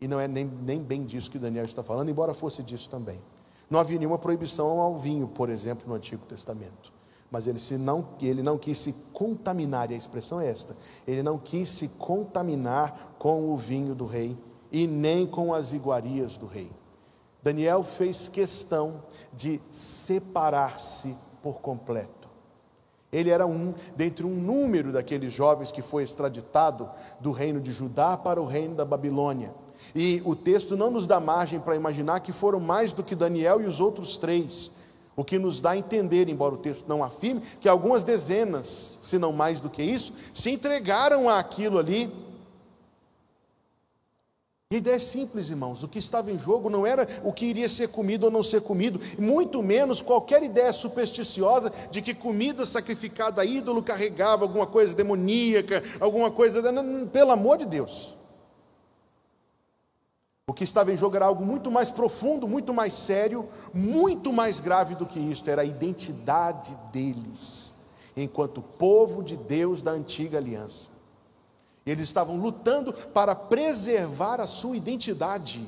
E 0.00 0.08
não 0.08 0.20
é 0.20 0.28
nem, 0.28 0.44
nem 0.44 0.82
bem 0.82 1.04
disso 1.04 1.30
que 1.30 1.38
Daniel 1.38 1.64
está 1.64 1.82
falando, 1.82 2.10
embora 2.10 2.34
fosse 2.34 2.62
disso 2.62 2.90
também. 2.90 3.22
Não 3.70 3.80
havia 3.80 3.98
nenhuma 3.98 4.18
proibição 4.18 4.80
ao 4.80 4.98
vinho, 4.98 5.26
por 5.26 5.48
exemplo, 5.48 5.88
no 5.88 5.94
Antigo 5.94 6.24
Testamento. 6.26 6.92
Mas 7.30 7.46
ele, 7.46 7.58
se 7.58 7.76
não, 7.76 8.06
ele 8.20 8.42
não 8.42 8.58
quis 8.58 8.78
se 8.78 8.92
contaminar, 9.12 9.90
e 9.90 9.94
a 9.94 9.96
expressão 9.96 10.40
é 10.40 10.48
esta: 10.48 10.76
ele 11.06 11.22
não 11.22 11.38
quis 11.38 11.68
se 11.68 11.88
contaminar 11.88 13.16
com 13.18 13.52
o 13.52 13.56
vinho 13.56 13.94
do 13.94 14.04
rei 14.04 14.38
e 14.70 14.86
nem 14.86 15.26
com 15.26 15.54
as 15.54 15.72
iguarias 15.72 16.36
do 16.36 16.46
rei. 16.46 16.70
Daniel 17.42 17.82
fez 17.82 18.28
questão 18.28 19.02
de 19.32 19.60
separar-se 19.70 21.16
por 21.42 21.60
completo. 21.60 22.23
Ele 23.14 23.30
era 23.30 23.46
um 23.46 23.72
dentre 23.96 24.26
um 24.26 24.34
número 24.34 24.92
daqueles 24.92 25.32
jovens 25.32 25.70
que 25.70 25.80
foi 25.80 26.02
extraditado 26.02 26.88
do 27.20 27.30
reino 27.30 27.60
de 27.60 27.72
Judá 27.72 28.16
para 28.16 28.42
o 28.42 28.44
reino 28.44 28.74
da 28.74 28.84
Babilônia. 28.84 29.54
E 29.94 30.20
o 30.24 30.34
texto 30.34 30.76
não 30.76 30.90
nos 30.90 31.06
dá 31.06 31.20
margem 31.20 31.60
para 31.60 31.76
imaginar 31.76 32.20
que 32.20 32.32
foram 32.32 32.58
mais 32.58 32.92
do 32.92 33.04
que 33.04 33.14
Daniel 33.14 33.60
e 33.60 33.66
os 33.66 33.78
outros 33.78 34.16
três. 34.16 34.72
O 35.16 35.22
que 35.22 35.38
nos 35.38 35.60
dá 35.60 35.70
a 35.70 35.76
entender, 35.76 36.28
embora 36.28 36.54
o 36.54 36.58
texto 36.58 36.88
não 36.88 37.04
afirme, 37.04 37.40
que 37.60 37.68
algumas 37.68 38.02
dezenas, 38.02 38.98
se 39.00 39.16
não 39.16 39.32
mais 39.32 39.60
do 39.60 39.70
que 39.70 39.82
isso, 39.82 40.12
se 40.32 40.50
entregaram 40.50 41.28
àquilo 41.28 41.78
ali. 41.78 42.12
E 44.70 44.76
a 44.76 44.78
ideia 44.78 44.96
é 44.96 44.98
simples, 44.98 45.50
irmãos. 45.50 45.82
O 45.82 45.88
que 45.88 45.98
estava 45.98 46.32
em 46.32 46.38
jogo 46.38 46.68
não 46.68 46.86
era 46.86 47.06
o 47.22 47.32
que 47.32 47.46
iria 47.46 47.68
ser 47.68 47.88
comido 47.88 48.24
ou 48.24 48.30
não 48.30 48.42
ser 48.42 48.60
comido, 48.62 48.98
muito 49.18 49.62
menos 49.62 50.02
qualquer 50.02 50.42
ideia 50.42 50.72
supersticiosa 50.72 51.70
de 51.90 52.02
que 52.02 52.14
comida 52.14 52.64
sacrificada 52.64 53.42
a 53.42 53.44
ídolo 53.44 53.82
carregava 53.82 54.44
alguma 54.44 54.66
coisa 54.66 54.94
demoníaca, 54.94 55.82
alguma 56.00 56.30
coisa. 56.30 56.62
Pelo 57.12 57.30
amor 57.30 57.58
de 57.58 57.66
Deus. 57.66 58.16
O 60.46 60.52
que 60.52 60.64
estava 60.64 60.92
em 60.92 60.96
jogo 60.96 61.16
era 61.16 61.24
algo 61.24 61.44
muito 61.44 61.70
mais 61.70 61.90
profundo, 61.90 62.46
muito 62.46 62.74
mais 62.74 62.94
sério, 62.94 63.48
muito 63.72 64.32
mais 64.32 64.60
grave 64.60 64.94
do 64.94 65.06
que 65.06 65.18
isto, 65.18 65.48
era 65.48 65.62
a 65.62 65.64
identidade 65.64 66.76
deles, 66.92 67.74
enquanto 68.14 68.60
povo 68.60 69.22
de 69.22 69.36
Deus 69.36 69.82
da 69.82 69.92
antiga 69.92 70.36
aliança. 70.36 70.93
Eles 71.86 72.08
estavam 72.08 72.36
lutando 72.36 72.92
para 72.92 73.34
preservar 73.34 74.40
a 74.40 74.46
sua 74.46 74.76
identidade, 74.76 75.66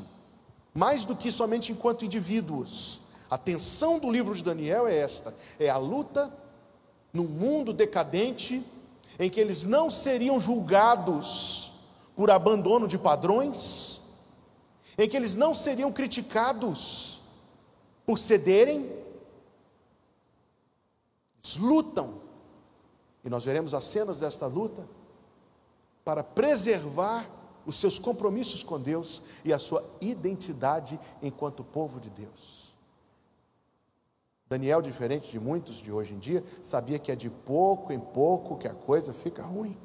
mais 0.73 1.05
do 1.05 1.15
que 1.15 1.31
somente 1.31 1.73
enquanto 1.73 2.05
indivíduos. 2.05 3.01
A 3.29 3.37
tensão 3.37 3.99
do 3.99 4.11
livro 4.11 4.35
de 4.35 4.43
Daniel 4.43 4.87
é 4.87 4.97
esta: 4.97 5.35
é 5.59 5.69
a 5.69 5.77
luta 5.77 6.33
num 7.13 7.27
mundo 7.27 7.73
decadente, 7.73 8.65
em 9.19 9.29
que 9.29 9.41
eles 9.41 9.65
não 9.65 9.91
seriam 9.91 10.41
julgados 10.41 11.73
por 12.15 12.31
abandono 12.31 12.89
de 12.89 12.99
padrões, 12.99 14.01
em 14.97 15.09
que 15.09 15.17
eles 15.17 15.35
não 15.35 15.53
seriam 15.53 15.93
criticados 15.93 17.21
por 18.07 18.19
cederem, 18.19 18.91
eles 21.43 21.57
lutam, 21.57 22.21
e 23.25 23.29
nós 23.29 23.45
veremos 23.45 23.75
as 23.75 23.85
cenas 23.85 24.21
desta 24.21 24.47
luta, 24.47 24.87
para 26.07 26.23
preservar 26.23 27.29
os 27.67 27.75
seus 27.81 27.99
compromissos 27.99 28.63
com 28.63 28.81
Deus 28.81 29.21
e 29.45 29.53
a 29.53 29.59
sua 29.59 29.85
identidade 30.01 31.01
enquanto 31.21 31.65
povo 31.65 31.99
de 31.99 32.09
Deus. 32.09 32.73
Daniel, 34.49 34.81
diferente 34.81 35.29
de 35.29 35.41
muitos 35.41 35.79
de 35.79 35.91
hoje 35.91 36.15
em 36.15 36.19
dia, 36.21 36.45
sabia 36.63 37.01
que 37.01 37.11
é 37.11 37.17
de 37.17 37.29
pouco 37.29 37.93
em 37.93 37.99
pouco 37.99 38.57
que 38.57 38.69
a 38.69 38.73
coisa 38.73 39.13
fica 39.13 39.43
ruim. 39.43 39.77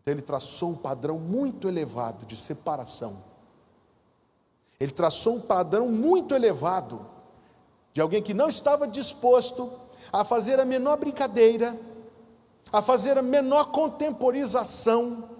Então 0.00 0.14
ele 0.14 0.22
traçou 0.22 0.70
um 0.70 0.74
padrão 0.74 1.18
muito 1.18 1.68
elevado 1.68 2.24
de 2.24 2.34
separação. 2.34 3.22
Ele 4.80 4.90
traçou 4.90 5.34
um 5.34 5.40
padrão 5.40 5.90
muito 5.90 6.34
elevado 6.34 7.06
de 7.92 8.00
alguém 8.00 8.22
que 8.22 8.32
não 8.32 8.48
estava 8.48 8.88
disposto 8.88 9.70
a 10.10 10.24
fazer 10.24 10.58
a 10.58 10.64
menor 10.64 10.96
brincadeira, 10.96 11.78
a 12.72 12.82
fazer 12.82 13.16
a 13.18 13.22
menor 13.22 13.70
contemporização 13.70 15.36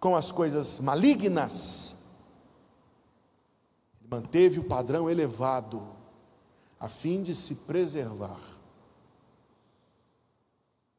com 0.00 0.14
as 0.14 0.30
coisas 0.30 0.80
malignas. 0.80 2.04
Manteve 4.10 4.60
o 4.60 4.64
padrão 4.64 5.08
elevado 5.08 5.86
a 6.78 6.88
fim 6.88 7.22
de 7.22 7.34
se 7.34 7.54
preservar. 7.54 8.40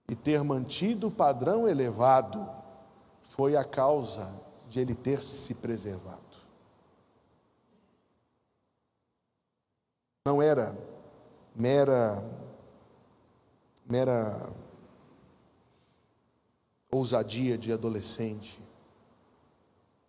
E 0.10 0.16
ter 0.16 0.44
mantido 0.44 1.08
o 1.08 1.12
padrão 1.12 1.68
elevado 1.68 2.48
foi 3.22 3.56
a 3.56 3.64
causa 3.64 4.42
de 4.68 4.80
ele 4.80 4.96
ter 4.96 5.22
se 5.22 5.54
preservado. 5.56 6.22
Não 10.26 10.42
era 10.42 10.76
mera 11.56 12.24
mera 13.88 14.50
ousadia 16.96 17.58
de 17.58 17.72
adolescente. 17.72 18.60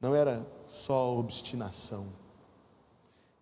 Não 0.00 0.14
era 0.14 0.46
só 0.68 1.16
obstinação. 1.16 2.06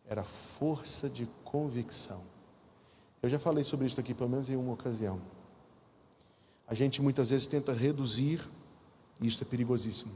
Era 0.06 0.22
força 0.22 1.08
de 1.08 1.26
convicção. 1.44 2.20
Eu 3.22 3.30
já 3.30 3.38
falei 3.38 3.64
sobre 3.64 3.86
isso 3.86 3.98
aqui 3.98 4.12
pelo 4.12 4.30
menos 4.30 4.48
em 4.48 4.56
uma 4.56 4.72
ocasião. 4.72 5.20
A 6.66 6.74
gente 6.74 7.00
muitas 7.00 7.30
vezes 7.30 7.46
tenta 7.46 7.72
reduzir 7.72 8.40
isto 9.20 9.42
é 9.42 9.46
perigosíssimo. 9.46 10.12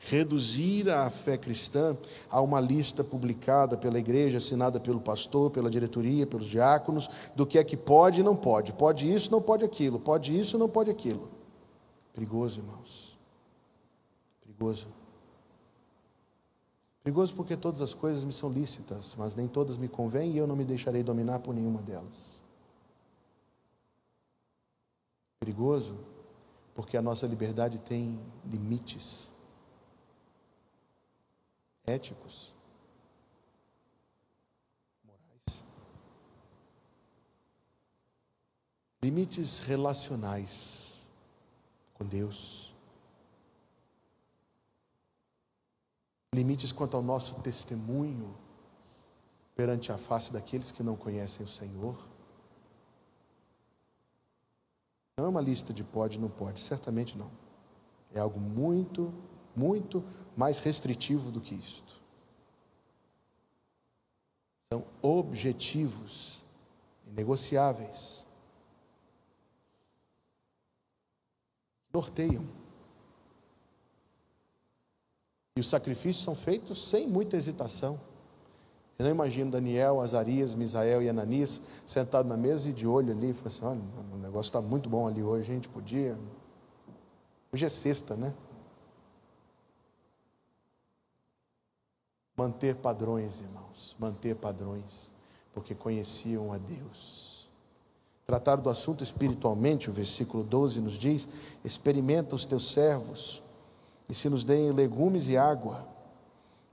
Reduzir 0.00 0.90
a 0.90 1.08
fé 1.08 1.36
cristã 1.36 1.96
a 2.30 2.40
uma 2.40 2.60
lista 2.60 3.02
publicada 3.02 3.76
pela 3.76 3.98
igreja, 3.98 4.38
assinada 4.38 4.78
pelo 4.78 5.00
pastor, 5.00 5.50
pela 5.50 5.70
diretoria, 5.70 6.26
pelos 6.26 6.48
diáconos, 6.48 7.08
do 7.34 7.46
que 7.46 7.58
é 7.58 7.64
que 7.64 7.76
pode 7.76 8.20
e 8.20 8.22
não 8.22 8.36
pode. 8.36 8.72
Pode 8.72 9.12
isso, 9.12 9.30
não 9.30 9.40
pode 9.40 9.64
aquilo. 9.64 9.98
Pode 9.98 10.38
isso, 10.38 10.58
não 10.58 10.68
pode 10.68 10.90
aquilo. 10.90 11.28
Perigoso, 12.12 12.60
irmãos. 12.60 13.18
Perigoso. 14.42 14.86
Perigoso 17.02 17.34
porque 17.34 17.56
todas 17.56 17.80
as 17.80 17.94
coisas 17.94 18.24
me 18.24 18.32
são 18.32 18.50
lícitas, 18.52 19.16
mas 19.16 19.34
nem 19.34 19.48
todas 19.48 19.76
me 19.76 19.88
convêm 19.88 20.32
e 20.32 20.38
eu 20.38 20.46
não 20.46 20.54
me 20.54 20.64
deixarei 20.64 21.02
dominar 21.02 21.40
por 21.40 21.54
nenhuma 21.54 21.82
delas. 21.82 22.40
Perigoso 25.40 25.98
porque 26.74 26.96
a 26.96 27.02
nossa 27.02 27.26
liberdade 27.26 27.80
tem 27.80 28.20
limites 28.44 29.30
éticos, 31.84 32.54
morais, 35.04 35.64
limites 39.02 39.58
relacionais 39.58 40.81
com 42.02 42.08
Deus, 42.08 42.74
limites 46.34 46.72
quanto 46.72 46.96
ao 46.96 47.02
nosso 47.02 47.36
testemunho 47.36 48.36
perante 49.54 49.92
a 49.92 49.98
face 49.98 50.32
daqueles 50.32 50.72
que 50.72 50.82
não 50.82 50.96
conhecem 50.96 51.46
o 51.46 51.48
Senhor. 51.48 51.96
Não 55.16 55.26
é 55.26 55.28
uma 55.28 55.40
lista 55.40 55.72
de 55.72 55.84
pode 55.84 56.18
não 56.18 56.28
pode, 56.28 56.58
certamente 56.58 57.16
não. 57.16 57.30
É 58.12 58.18
algo 58.18 58.40
muito, 58.40 59.14
muito 59.54 60.02
mais 60.36 60.58
restritivo 60.58 61.30
do 61.30 61.40
que 61.40 61.54
isto. 61.54 62.00
São 64.72 64.84
objetivos 65.00 66.42
negociáveis. 67.06 68.26
Norteiam. 71.92 72.44
E 75.56 75.60
os 75.60 75.68
sacrifícios 75.68 76.24
são 76.24 76.34
feitos 76.34 76.88
sem 76.88 77.06
muita 77.06 77.36
hesitação. 77.36 78.00
Eu 78.98 79.04
não 79.04 79.10
imagino 79.10 79.50
Daniel, 79.50 80.00
Azarias, 80.00 80.54
Misael 80.54 81.02
e 81.02 81.08
Ananias 81.08 81.60
sentados 81.84 82.30
na 82.30 82.36
mesa 82.36 82.68
e 82.68 82.72
de 82.72 82.86
olho 82.86 83.12
ali, 83.12 83.28
e 83.28 83.48
assim: 83.48 83.64
olha, 83.64 83.80
o 84.14 84.18
negócio 84.18 84.48
está 84.48 84.60
muito 84.60 84.88
bom 84.88 85.06
ali 85.06 85.22
hoje, 85.22 85.50
a 85.50 85.54
gente 85.54 85.68
podia. 85.68 86.16
Hoje 87.52 87.66
é 87.66 87.68
sexta, 87.68 88.16
né? 88.16 88.32
Manter 92.36 92.76
padrões, 92.76 93.40
irmãos, 93.40 93.94
manter 93.98 94.36
padrões, 94.36 95.12
porque 95.52 95.74
conheciam 95.74 96.52
a 96.52 96.58
Deus. 96.58 97.21
Tratar 98.26 98.56
do 98.56 98.70
assunto 98.70 99.02
espiritualmente, 99.02 99.90
o 99.90 99.92
versículo 99.92 100.44
12 100.44 100.80
nos 100.80 100.94
diz: 100.94 101.28
experimenta 101.64 102.36
os 102.36 102.44
teus 102.44 102.72
servos, 102.72 103.42
e 104.08 104.14
se 104.14 104.28
nos 104.28 104.44
deem 104.44 104.70
legumes 104.70 105.28
e 105.28 105.36
água 105.36 105.92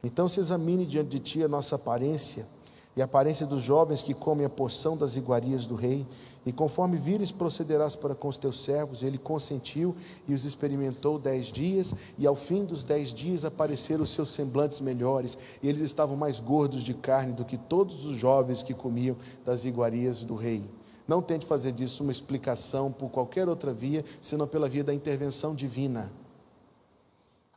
então 0.03 0.29
se 0.29 0.39
examine 0.39 0.85
diante 0.85 1.09
de 1.09 1.19
ti 1.19 1.43
a 1.43 1.47
nossa 1.47 1.75
aparência, 1.75 2.47
e 2.95 3.01
a 3.01 3.05
aparência 3.05 3.45
dos 3.45 3.63
jovens 3.63 4.01
que 4.01 4.13
comem 4.13 4.45
a 4.45 4.49
porção 4.49 4.97
das 4.97 5.15
iguarias 5.15 5.65
do 5.65 5.75
rei. 5.75 6.05
E 6.45 6.51
conforme 6.51 6.97
vires, 6.97 7.31
procederás 7.31 7.95
para 7.95 8.15
com 8.15 8.27
os 8.27 8.37
teus 8.37 8.63
servos. 8.63 9.03
Ele 9.03 9.17
consentiu 9.17 9.95
e 10.27 10.33
os 10.33 10.43
experimentou 10.43 11.19
dez 11.19 11.47
dias, 11.47 11.93
e 12.17 12.25
ao 12.25 12.35
fim 12.35 12.65
dos 12.65 12.83
dez 12.83 13.13
dias 13.13 13.45
apareceram 13.45 14.03
os 14.03 14.13
seus 14.13 14.31
semblantes 14.31 14.81
melhores, 14.81 15.37
e 15.61 15.69
eles 15.69 15.81
estavam 15.81 16.15
mais 16.15 16.39
gordos 16.39 16.83
de 16.83 16.93
carne 16.93 17.33
do 17.33 17.45
que 17.45 17.57
todos 17.57 18.05
os 18.05 18.17
jovens 18.17 18.63
que 18.63 18.73
comiam 18.73 19.15
das 19.45 19.65
iguarias 19.65 20.23
do 20.23 20.35
rei. 20.35 20.69
Não 21.09 21.23
tente 21.23 21.43
fazer 21.43 21.71
disso 21.71 22.03
uma 22.03 22.11
explicação 22.11 22.91
por 22.91 23.09
qualquer 23.09 23.49
outra 23.49 23.73
via, 23.73 24.05
senão 24.21 24.47
pela 24.47 24.69
via 24.69 24.83
da 24.83 24.93
intervenção 24.93 25.55
divina. 25.55 26.13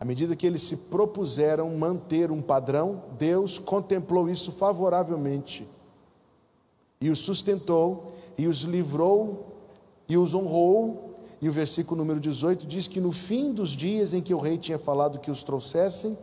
À 0.00 0.06
medida 0.06 0.34
que 0.34 0.46
eles 0.46 0.62
se 0.62 0.74
propuseram 0.74 1.68
manter 1.76 2.30
um 2.30 2.40
padrão, 2.40 3.02
Deus 3.18 3.58
contemplou 3.58 4.26
isso 4.30 4.50
favoravelmente 4.52 5.68
e 6.98 7.10
os 7.10 7.18
sustentou 7.18 8.14
e 8.38 8.46
os 8.46 8.62
livrou 8.62 9.54
e 10.08 10.16
os 10.16 10.34
honrou. 10.34 11.18
E 11.38 11.46
o 11.46 11.52
versículo 11.52 11.98
número 11.98 12.20
18 12.20 12.66
diz 12.66 12.88
que 12.88 13.02
no 13.02 13.12
fim 13.12 13.52
dos 13.52 13.72
dias 13.72 14.14
em 14.14 14.22
que 14.22 14.32
o 14.32 14.38
rei 14.38 14.56
tinha 14.56 14.78
falado 14.78 15.18
que 15.18 15.30
os 15.30 15.42
trouxessem, 15.42 16.16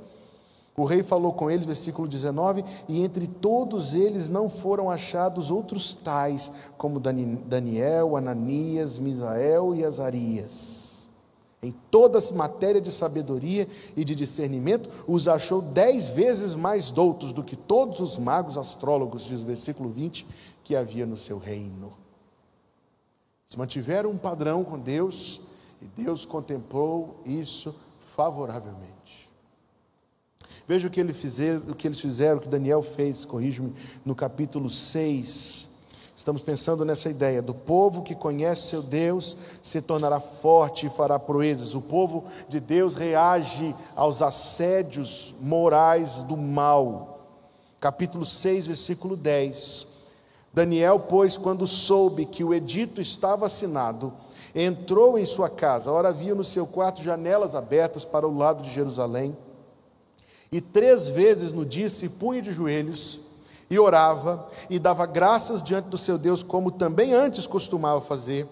o 0.82 0.86
rei 0.86 1.04
falou 1.04 1.34
com 1.34 1.50
eles, 1.50 1.66
versículo 1.66 2.08
19, 2.08 2.64
e 2.88 3.04
entre 3.04 3.28
todos 3.28 3.94
eles 3.94 4.30
não 4.30 4.50
foram 4.50 4.90
achados 4.90 5.52
outros 5.52 5.94
tais, 5.94 6.52
como 6.78 7.00
Daniel, 7.00 8.16
Ananias, 8.16 9.00
Misael 9.00 9.76
e 9.76 9.84
Azarias. 9.84 11.10
Em 11.62 11.76
toda 11.92 12.20
matéria 12.34 12.80
de 12.80 12.92
sabedoria 12.92 13.68
e 13.96 14.06
de 14.06 14.16
discernimento, 14.16 14.90
os 15.06 15.28
achou 15.28 15.62
dez 15.62 16.08
vezes 16.08 16.56
mais 16.56 16.90
doutos 16.90 17.34
do 17.34 17.44
que 17.44 17.56
todos 17.56 18.00
os 18.00 18.18
magos 18.18 18.58
astrólogos, 18.58 19.26
diz 19.26 19.42
o 19.42 19.46
versículo 19.46 19.90
20, 19.90 20.26
que 20.64 20.76
havia 20.76 21.06
no 21.06 21.18
seu 21.18 21.38
reino. 21.38 21.92
Se 23.46 23.58
mantiveram 23.58 24.12
um 24.12 24.18
padrão 24.18 24.64
com 24.64 24.80
Deus, 24.80 25.42
e 25.82 25.86
Deus 25.86 26.26
contemplou 26.26 27.20
isso 27.26 27.76
favoravelmente. 28.16 28.99
Veja 30.70 30.88
o 30.88 30.92
que, 30.92 31.00
ele 31.00 31.14
fizer, 31.14 31.58
o 31.68 31.74
que 31.74 31.88
eles 31.88 32.00
fizeram, 32.00 32.38
o 32.38 32.42
que 32.42 32.48
Daniel 32.48 32.84
fez, 32.84 33.26
corrijo-me, 33.26 33.74
no 34.06 34.14
capítulo 34.14 34.70
6. 34.70 35.68
Estamos 36.16 36.44
pensando 36.44 36.86
nessa 36.86 37.10
ideia 37.10 37.42
do 37.42 37.56
povo 37.56 38.04
que 38.04 38.14
conhece 38.14 38.68
seu 38.68 38.84
Deus 38.84 39.36
se 39.64 39.82
tornará 39.82 40.20
forte 40.20 40.86
e 40.86 40.90
fará 40.92 41.18
proezas. 41.18 41.74
O 41.74 41.82
povo 41.82 42.26
de 42.48 42.60
Deus 42.60 42.94
reage 42.94 43.76
aos 43.96 44.22
assédios 44.22 45.34
morais 45.42 46.22
do 46.22 46.38
mal. 46.38 47.26
Capítulo 47.82 48.24
6, 48.24 48.68
versículo 48.68 49.18
10. 49.18 49.88
Daniel, 50.54 51.00
pois, 51.00 51.36
quando 51.36 51.66
soube 51.66 52.28
que 52.28 52.44
o 52.44 52.54
edito 52.54 53.02
estava 53.02 53.48
assinado, 53.48 54.14
entrou 54.54 55.18
em 55.18 55.26
sua 55.26 55.50
casa. 55.50 55.92
Ora, 55.92 56.10
havia 56.10 56.36
no 56.36 56.44
seu 56.44 56.68
quarto 56.68 57.02
janelas 57.02 57.56
abertas 57.56 58.06
para 58.06 58.28
o 58.28 58.38
lado 58.38 58.62
de 58.62 58.70
Jerusalém 58.70 59.36
e 60.52 60.60
três 60.60 61.10
vezes 61.10 61.52
no 61.52 61.66
dia 61.66 61.90
se 61.90 62.10
punha 62.10 62.42
de 62.42 62.52
joelhos 62.52 63.20
e 63.70 63.78
orava 63.78 64.48
e 64.70 64.80
dava 64.80 65.06
graças 65.06 65.62
diante 65.62 65.90
do 65.90 65.98
seu 65.98 66.18
Deus, 66.18 66.42
como 66.42 66.72
também 66.72 67.14
antes 67.14 67.46
costumava 67.46 68.02
fazer. 68.02 68.48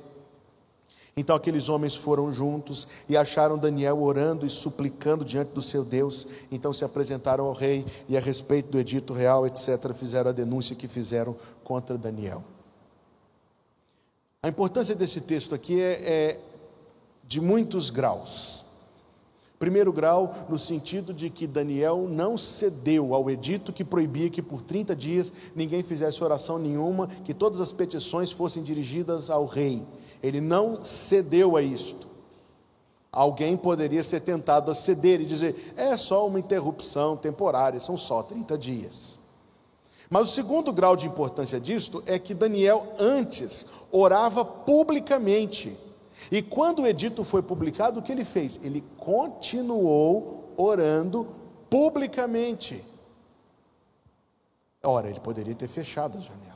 Então 1.15 1.35
aqueles 1.35 1.67
homens 1.67 1.95
foram 1.95 2.31
juntos 2.31 2.87
e 3.09 3.17
acharam 3.17 3.57
Daniel 3.57 4.03
orando 4.03 4.45
e 4.45 4.49
suplicando 4.49 5.25
diante 5.25 5.51
do 5.51 5.63
seu 5.63 5.83
Deus. 5.83 6.27
Então 6.51 6.71
se 6.71 6.85
apresentaram 6.85 7.45
ao 7.45 7.53
rei 7.53 7.83
e, 8.07 8.15
a 8.15 8.19
respeito 8.19 8.69
do 8.69 8.77
edito 8.77 9.13
real, 9.13 9.47
etc., 9.47 9.91
fizeram 9.95 10.29
a 10.29 10.33
denúncia 10.33 10.75
que 10.75 10.87
fizeram 10.87 11.35
contra 11.63 11.97
Daniel. 11.97 12.43
A 14.43 14.47
importância 14.47 14.93
desse 14.93 15.19
texto 15.19 15.55
aqui 15.55 15.81
é, 15.81 15.93
é 16.03 16.39
de 17.27 17.41
muitos 17.41 17.89
graus. 17.89 18.66
Primeiro 19.59 19.91
grau, 19.91 20.31
no 20.47 20.59
sentido 20.59 21.11
de 21.13 21.31
que 21.31 21.47
Daniel 21.47 22.07
não 22.07 22.37
cedeu 22.37 23.15
ao 23.15 23.29
edito 23.29 23.73
que 23.73 23.83
proibia 23.83 24.29
que 24.29 24.41
por 24.41 24.61
30 24.61 24.95
dias 24.95 25.33
ninguém 25.55 25.81
fizesse 25.81 26.23
oração 26.23 26.59
nenhuma, 26.59 27.07
que 27.07 27.33
todas 27.33 27.59
as 27.59 27.73
petições 27.73 28.31
fossem 28.31 28.61
dirigidas 28.61 29.31
ao 29.31 29.45
rei. 29.45 29.83
Ele 30.21 30.39
não 30.39 30.83
cedeu 30.83 31.57
a 31.57 31.61
isto. 31.61 32.07
Alguém 33.11 33.57
poderia 33.57 34.03
ser 34.03 34.19
tentado 34.19 34.69
a 34.69 34.75
ceder 34.75 35.21
e 35.21 35.25
dizer: 35.25 35.73
é 35.75 35.97
só 35.97 36.27
uma 36.27 36.39
interrupção 36.39 37.17
temporária, 37.17 37.79
são 37.79 37.97
só 37.97 38.21
30 38.21 38.57
dias. 38.59 39.17
Mas 40.07 40.29
o 40.29 40.33
segundo 40.33 40.71
grau 40.71 40.95
de 40.95 41.07
importância 41.07 41.59
disto 41.59 42.03
é 42.05 42.19
que 42.19 42.35
Daniel 42.35 42.93
antes 42.99 43.65
orava 43.91 44.45
publicamente 44.45 45.75
e 46.31 46.41
quando 46.41 46.81
o 46.81 46.87
edito 46.87 47.23
foi 47.23 47.41
publicado, 47.41 47.99
o 47.99 48.03
que 48.03 48.11
ele 48.11 48.25
fez? 48.25 48.59
Ele 48.63 48.83
continuou 48.97 50.53
orando 50.57 51.27
publicamente. 51.69 52.83
Ora, 54.83 55.09
ele 55.09 55.19
poderia 55.19 55.55
ter 55.55 55.67
fechado 55.67 56.17
as 56.17 56.25
janelas. 56.25 56.47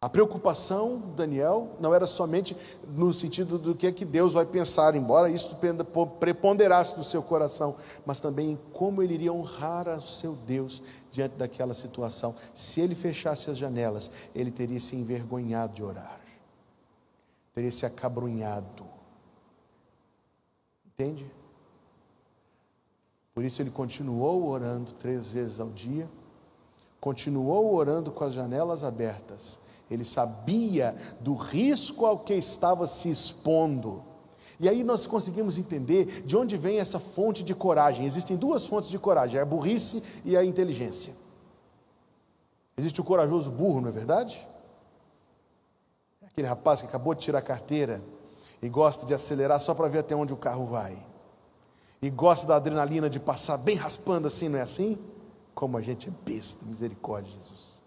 A 0.00 0.08
preocupação 0.08 0.98
Daniel 1.14 1.76
não 1.78 1.94
era 1.94 2.08
somente 2.08 2.56
no 2.88 3.12
sentido 3.12 3.56
do 3.56 3.72
que 3.72 3.86
é 3.86 3.92
que 3.92 4.04
Deus 4.04 4.32
vai 4.32 4.44
pensar, 4.44 4.96
embora 4.96 5.30
isso 5.30 5.56
preponderasse 6.18 6.98
no 6.98 7.04
seu 7.04 7.22
coração, 7.22 7.76
mas 8.04 8.18
também 8.18 8.50
em 8.50 8.58
como 8.72 9.00
ele 9.00 9.14
iria 9.14 9.32
honrar 9.32 9.88
o 9.88 10.00
seu 10.00 10.34
Deus 10.34 10.82
diante 11.12 11.36
daquela 11.36 11.72
situação. 11.72 12.34
Se 12.52 12.80
ele 12.80 12.96
fechasse 12.96 13.48
as 13.48 13.56
janelas, 13.56 14.10
ele 14.34 14.50
teria 14.50 14.80
se 14.80 14.96
envergonhado 14.96 15.74
de 15.74 15.84
orar 15.84 16.21
teria 17.52 17.70
se 17.70 17.84
acabrunhado. 17.84 18.84
Entende? 20.86 21.30
Por 23.34 23.44
isso 23.44 23.62
ele 23.62 23.70
continuou 23.70 24.46
orando 24.46 24.92
três 24.92 25.28
vezes 25.28 25.58
ao 25.58 25.70
dia, 25.70 26.08
continuou 27.00 27.74
orando 27.74 28.10
com 28.10 28.24
as 28.24 28.34
janelas 28.34 28.84
abertas. 28.84 29.58
Ele 29.90 30.04
sabia 30.04 30.94
do 31.20 31.34
risco 31.34 32.06
ao 32.06 32.18
que 32.18 32.34
estava 32.34 32.86
se 32.86 33.10
expondo. 33.10 34.02
E 34.60 34.68
aí 34.68 34.84
nós 34.84 35.06
conseguimos 35.06 35.58
entender 35.58 36.22
de 36.22 36.36
onde 36.36 36.56
vem 36.56 36.78
essa 36.78 37.00
fonte 37.00 37.42
de 37.42 37.54
coragem. 37.54 38.06
Existem 38.06 38.36
duas 38.36 38.64
fontes 38.64 38.88
de 38.88 38.98
coragem: 38.98 39.40
a 39.40 39.44
burrice 39.44 40.02
e 40.24 40.36
a 40.36 40.44
inteligência. 40.44 41.14
Existe 42.76 43.00
o 43.00 43.04
corajoso 43.04 43.50
burro, 43.50 43.80
não 43.80 43.88
é 43.88 43.92
verdade? 43.92 44.46
Aquele 46.32 46.48
rapaz 46.48 46.80
que 46.80 46.88
acabou 46.88 47.14
de 47.14 47.20
tirar 47.20 47.38
a 47.38 47.42
carteira 47.42 48.02
e 48.62 48.68
gosta 48.68 49.04
de 49.04 49.12
acelerar 49.12 49.60
só 49.60 49.74
para 49.74 49.88
ver 49.88 49.98
até 49.98 50.16
onde 50.16 50.32
o 50.32 50.36
carro 50.36 50.64
vai. 50.64 50.96
E 52.00 52.08
gosta 52.08 52.46
da 52.46 52.56
adrenalina 52.56 53.08
de 53.08 53.20
passar 53.20 53.58
bem 53.58 53.76
raspando 53.76 54.26
assim, 54.26 54.48
não 54.48 54.58
é 54.58 54.62
assim? 54.62 54.98
Como 55.54 55.76
a 55.76 55.80
gente 55.80 56.08
é 56.08 56.12
besta, 56.24 56.64
misericórdia, 56.64 57.32
Jesus. 57.32 57.82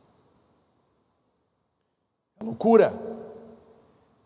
É 2.39 2.43
loucura. 2.43 2.93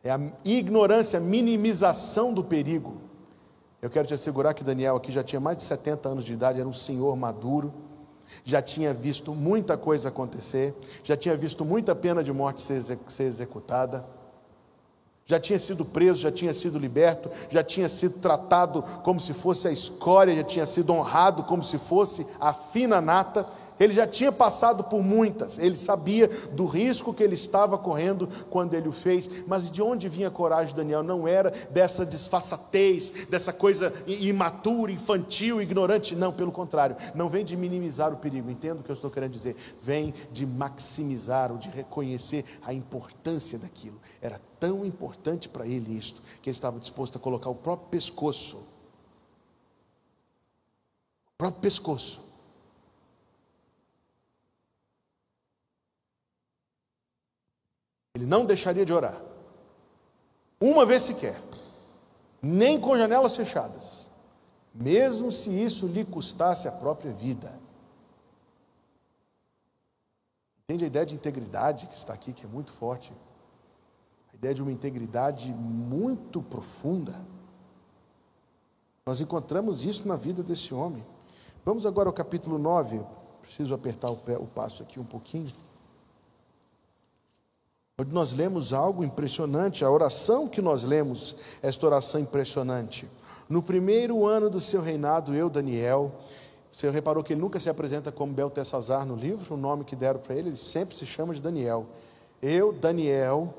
É 0.03 0.11
a 0.11 0.19
ignorância, 0.43 1.17
a 1.17 1.21
minimização 1.21 2.33
do 2.33 2.43
perigo. 2.43 2.97
Eu 3.81 3.89
quero 3.89 4.07
te 4.07 4.13
assegurar 4.13 4.53
que 4.53 4.63
Daniel 4.63 4.97
aqui 4.97 5.11
já 5.11 5.23
tinha 5.23 5.39
mais 5.39 5.57
de 5.57 5.63
70 5.63 6.09
anos 6.09 6.25
de 6.25 6.33
idade, 6.33 6.59
era 6.59 6.67
um 6.67 6.73
senhor 6.73 7.15
maduro 7.15 7.73
já 8.43 8.61
tinha 8.61 8.93
visto 8.93 9.33
muita 9.33 9.77
coisa 9.77 10.09
acontecer, 10.09 10.75
já 11.03 11.15
tinha 11.15 11.35
visto 11.35 11.63
muita 11.65 11.95
pena 11.95 12.23
de 12.23 12.31
morte 12.31 12.61
ser, 12.61 12.81
ser 13.07 13.23
executada, 13.23 14.05
já 15.25 15.39
tinha 15.39 15.59
sido 15.59 15.85
preso, 15.85 16.21
já 16.21 16.31
tinha 16.31 16.53
sido 16.55 16.79
liberto, 16.79 17.29
já 17.49 17.63
tinha 17.63 17.87
sido 17.87 18.19
tratado 18.19 18.81
como 19.03 19.19
se 19.19 19.31
fosse 19.31 19.67
a 19.67 19.71
escória, 19.71 20.35
já 20.35 20.43
tinha 20.43 20.65
sido 20.65 20.91
honrado 20.91 21.43
como 21.43 21.61
se 21.61 21.77
fosse 21.77 22.25
a 22.39 22.51
fina 22.51 22.99
nata, 22.99 23.47
ele 23.79 23.93
já 23.93 24.05
tinha 24.05 24.31
passado 24.31 24.83
por 24.83 25.01
muitas, 25.01 25.57
ele 25.57 25.75
sabia 25.75 26.27
do 26.51 26.65
risco 26.65 27.13
que 27.13 27.23
ele 27.23 27.35
estava 27.35 27.77
correndo 27.77 28.27
quando 28.49 28.73
ele 28.73 28.89
o 28.89 28.91
fez, 28.91 29.29
mas 29.47 29.71
de 29.71 29.81
onde 29.81 30.09
vinha 30.09 30.27
a 30.27 30.31
coragem 30.31 30.67
de 30.67 30.75
Daniel? 30.75 31.01
Não 31.01 31.27
era 31.27 31.51
dessa 31.71 32.05
disfarçatez, 32.05 33.11
dessa 33.29 33.53
coisa 33.53 33.93
imatura, 34.05 34.91
infantil, 34.91 35.61
ignorante, 35.61 36.15
não, 36.15 36.33
pelo 36.33 36.51
contrário, 36.51 36.95
não 37.15 37.29
vem 37.29 37.45
de 37.45 37.55
minimizar 37.55 38.13
o 38.13 38.17
perigo, 38.17 38.49
entendo 38.49 38.81
o 38.81 38.83
que 38.83 38.89
eu 38.89 38.95
estou 38.95 39.09
querendo 39.09 39.31
dizer, 39.31 39.55
vem 39.81 40.13
de 40.31 40.45
maximizar 40.45 41.51
ou 41.51 41.57
de 41.57 41.69
reconhecer 41.69 42.43
a 42.61 42.73
importância 42.73 43.57
daquilo. 43.57 43.99
Era 44.21 44.39
tão 44.59 44.85
importante 44.85 45.47
para 45.47 45.65
ele 45.65 45.97
isto, 45.97 46.21
que 46.41 46.49
ele 46.49 46.55
estava 46.55 46.79
disposto 46.79 47.17
a 47.17 47.19
colocar 47.19 47.49
o 47.49 47.55
próprio 47.55 47.89
pescoço, 47.89 48.57
o 51.27 51.37
próprio 51.37 51.61
pescoço, 51.61 52.28
Ele 58.19 58.25
não 58.25 58.45
deixaria 58.45 58.85
de 58.85 58.91
orar. 58.91 59.21
Uma 60.59 60.85
vez 60.85 61.03
sequer. 61.03 61.39
Nem 62.41 62.79
com 62.79 62.97
janelas 62.97 63.33
fechadas. 63.33 64.09
Mesmo 64.73 65.31
se 65.31 65.49
isso 65.49 65.87
lhe 65.87 66.03
custasse 66.03 66.67
a 66.67 66.71
própria 66.71 67.13
vida. 67.13 67.57
Entende 70.63 70.83
a 70.83 70.87
ideia 70.87 71.05
de 71.05 71.15
integridade 71.15 71.87
que 71.87 71.95
está 71.95 72.13
aqui, 72.13 72.33
que 72.33 72.45
é 72.45 72.47
muito 72.47 72.73
forte? 72.73 73.13
A 74.33 74.35
ideia 74.35 74.53
de 74.53 74.61
uma 74.61 74.71
integridade 74.71 75.53
muito 75.53 76.41
profunda. 76.41 77.15
Nós 79.05 79.21
encontramos 79.21 79.85
isso 79.85 80.05
na 80.05 80.17
vida 80.17 80.43
desse 80.43 80.73
homem. 80.73 81.05
Vamos 81.63 81.85
agora 81.85 82.09
ao 82.09 82.13
capítulo 82.13 82.59
9. 82.59 83.01
Preciso 83.41 83.73
apertar 83.73 84.11
o, 84.11 84.17
pé, 84.17 84.37
o 84.37 84.45
passo 84.45 84.83
aqui 84.83 84.99
um 84.99 85.05
pouquinho. 85.05 85.51
Onde 87.99 88.13
nós 88.13 88.31
lemos 88.31 88.71
algo 88.71 89.03
impressionante, 89.03 89.83
a 89.83 89.91
oração 89.91 90.47
que 90.47 90.61
nós 90.61 90.83
lemos, 90.83 91.35
esta 91.61 91.85
oração 91.85 92.21
impressionante. 92.21 93.05
No 93.49 93.61
primeiro 93.61 94.25
ano 94.25 94.49
do 94.49 94.61
seu 94.61 94.81
reinado, 94.81 95.35
eu, 95.35 95.49
Daniel, 95.49 96.09
você 96.71 96.89
reparou 96.89 97.21
que 97.21 97.33
ele 97.33 97.41
nunca 97.41 97.59
se 97.59 97.69
apresenta 97.69 98.09
como 98.09 98.31
Beltesazar 98.31 99.05
no 99.05 99.15
livro, 99.15 99.53
o 99.53 99.57
nome 99.57 99.83
que 99.83 99.97
deram 99.97 100.21
para 100.21 100.33
ele, 100.33 100.47
ele 100.47 100.55
sempre 100.55 100.95
se 100.95 101.05
chama 101.05 101.33
de 101.33 101.41
Daniel. 101.41 101.87
Eu, 102.41 102.71
Daniel, 102.71 103.53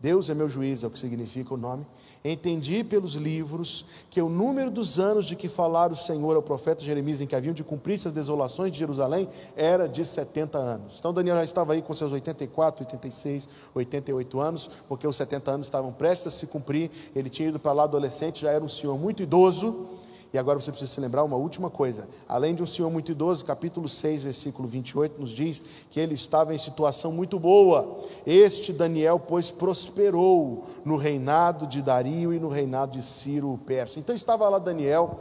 Deus 0.00 0.30
é 0.30 0.34
meu 0.34 0.48
juiz, 0.48 0.82
é 0.82 0.86
o 0.86 0.90
que 0.90 0.98
significa 0.98 1.52
o 1.52 1.58
nome. 1.58 1.84
Entendi 2.32 2.82
pelos 2.82 3.14
livros 3.14 3.84
que 4.10 4.20
o 4.20 4.28
número 4.28 4.68
dos 4.68 4.98
anos 4.98 5.26
de 5.26 5.36
que 5.36 5.48
falara 5.48 5.92
o 5.92 5.96
Senhor 5.96 6.34
ao 6.34 6.42
profeta 6.42 6.82
Jeremias 6.82 7.20
em 7.20 7.26
que 7.26 7.36
haviam 7.36 7.54
de 7.54 7.62
cumprir-se 7.62 8.08
as 8.08 8.14
desolações 8.14 8.72
de 8.72 8.78
Jerusalém 8.78 9.28
era 9.56 9.88
de 9.88 10.04
70 10.04 10.58
anos. 10.58 10.96
Então 10.98 11.12
Daniel 11.12 11.36
já 11.36 11.44
estava 11.44 11.72
aí 11.74 11.82
com 11.82 11.94
seus 11.94 12.10
84, 12.10 12.84
86, 12.84 13.48
88 13.74 14.40
anos, 14.40 14.70
porque 14.88 15.06
os 15.06 15.14
70 15.14 15.50
anos 15.52 15.66
estavam 15.66 15.92
prestes 15.92 16.26
a 16.26 16.30
se 16.30 16.46
cumprir. 16.48 16.90
Ele 17.14 17.28
tinha 17.28 17.48
ido 17.48 17.60
para 17.60 17.72
lá 17.72 17.84
adolescente, 17.84 18.42
já 18.42 18.50
era 18.50 18.64
um 18.64 18.68
senhor 18.68 18.98
muito 18.98 19.22
idoso 19.22 19.95
e 20.32 20.38
agora 20.38 20.60
você 20.60 20.70
precisa 20.70 20.92
se 20.92 21.00
lembrar 21.00 21.24
uma 21.24 21.36
última 21.36 21.70
coisa. 21.70 22.08
Além 22.28 22.54
de 22.54 22.62
um 22.62 22.66
senhor 22.66 22.90
muito 22.90 23.12
idoso, 23.12 23.44
capítulo 23.44 23.88
6, 23.88 24.24
versículo 24.24 24.68
28, 24.68 25.20
nos 25.20 25.30
diz 25.30 25.62
que 25.90 26.00
ele 26.00 26.14
estava 26.14 26.54
em 26.54 26.58
situação 26.58 27.12
muito 27.12 27.38
boa. 27.38 28.02
Este 28.26 28.72
Daniel, 28.72 29.20
pois, 29.20 29.50
prosperou 29.50 30.64
no 30.84 30.96
reinado 30.96 31.66
de 31.66 31.80
Dario 31.80 32.34
e 32.34 32.40
no 32.40 32.48
reinado 32.48 32.92
de 32.92 33.04
Ciro 33.04 33.52
o 33.52 33.58
persa. 33.58 33.98
Então 33.98 34.14
estava 34.14 34.48
lá 34.48 34.58
Daniel, 34.58 35.20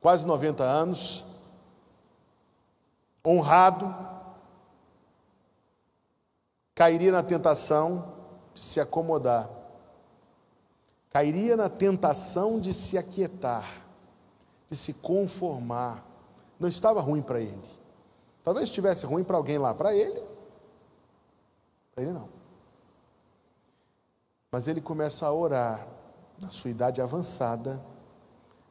quase 0.00 0.26
90 0.26 0.62
anos, 0.62 1.24
honrado, 3.26 3.92
cairia 6.74 7.10
na 7.10 7.22
tentação 7.22 8.12
de 8.54 8.62
se 8.62 8.80
acomodar, 8.80 9.48
cairia 11.10 11.56
na 11.56 11.70
tentação 11.70 12.60
de 12.60 12.74
se 12.74 12.98
aquietar 12.98 13.83
de 14.74 14.76
se 14.76 14.92
conformar. 14.92 16.04
Não 16.58 16.68
estava 16.68 17.00
ruim 17.00 17.22
para 17.22 17.40
ele. 17.40 17.62
Talvez 18.42 18.68
estivesse 18.68 19.06
ruim 19.06 19.22
para 19.22 19.36
alguém 19.36 19.56
lá, 19.56 19.72
para 19.72 19.94
ele, 19.94 20.20
para 21.94 22.02
ele 22.02 22.12
não. 22.12 22.28
Mas 24.50 24.66
ele 24.66 24.80
começa 24.80 25.26
a 25.26 25.32
orar, 25.32 25.86
na 26.42 26.48
sua 26.48 26.70
idade 26.70 27.00
avançada, 27.00 27.82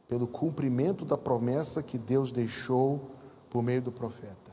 pelo 0.08 0.28
cumprimento 0.28 1.06
da 1.06 1.18
promessa 1.18 1.82
que 1.82 1.98
Deus 1.98 2.32
deixou 2.32 3.10
por 3.50 3.64
meio 3.64 3.82
do 3.82 3.92
profeta. 3.92 4.52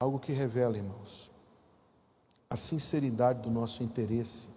Algo 0.00 0.18
que 0.18 0.32
revela, 0.32 0.78
irmãos, 0.78 1.30
a 2.48 2.56
sinceridade 2.56 3.42
do 3.42 3.50
nosso 3.50 3.82
interesse 3.82 4.48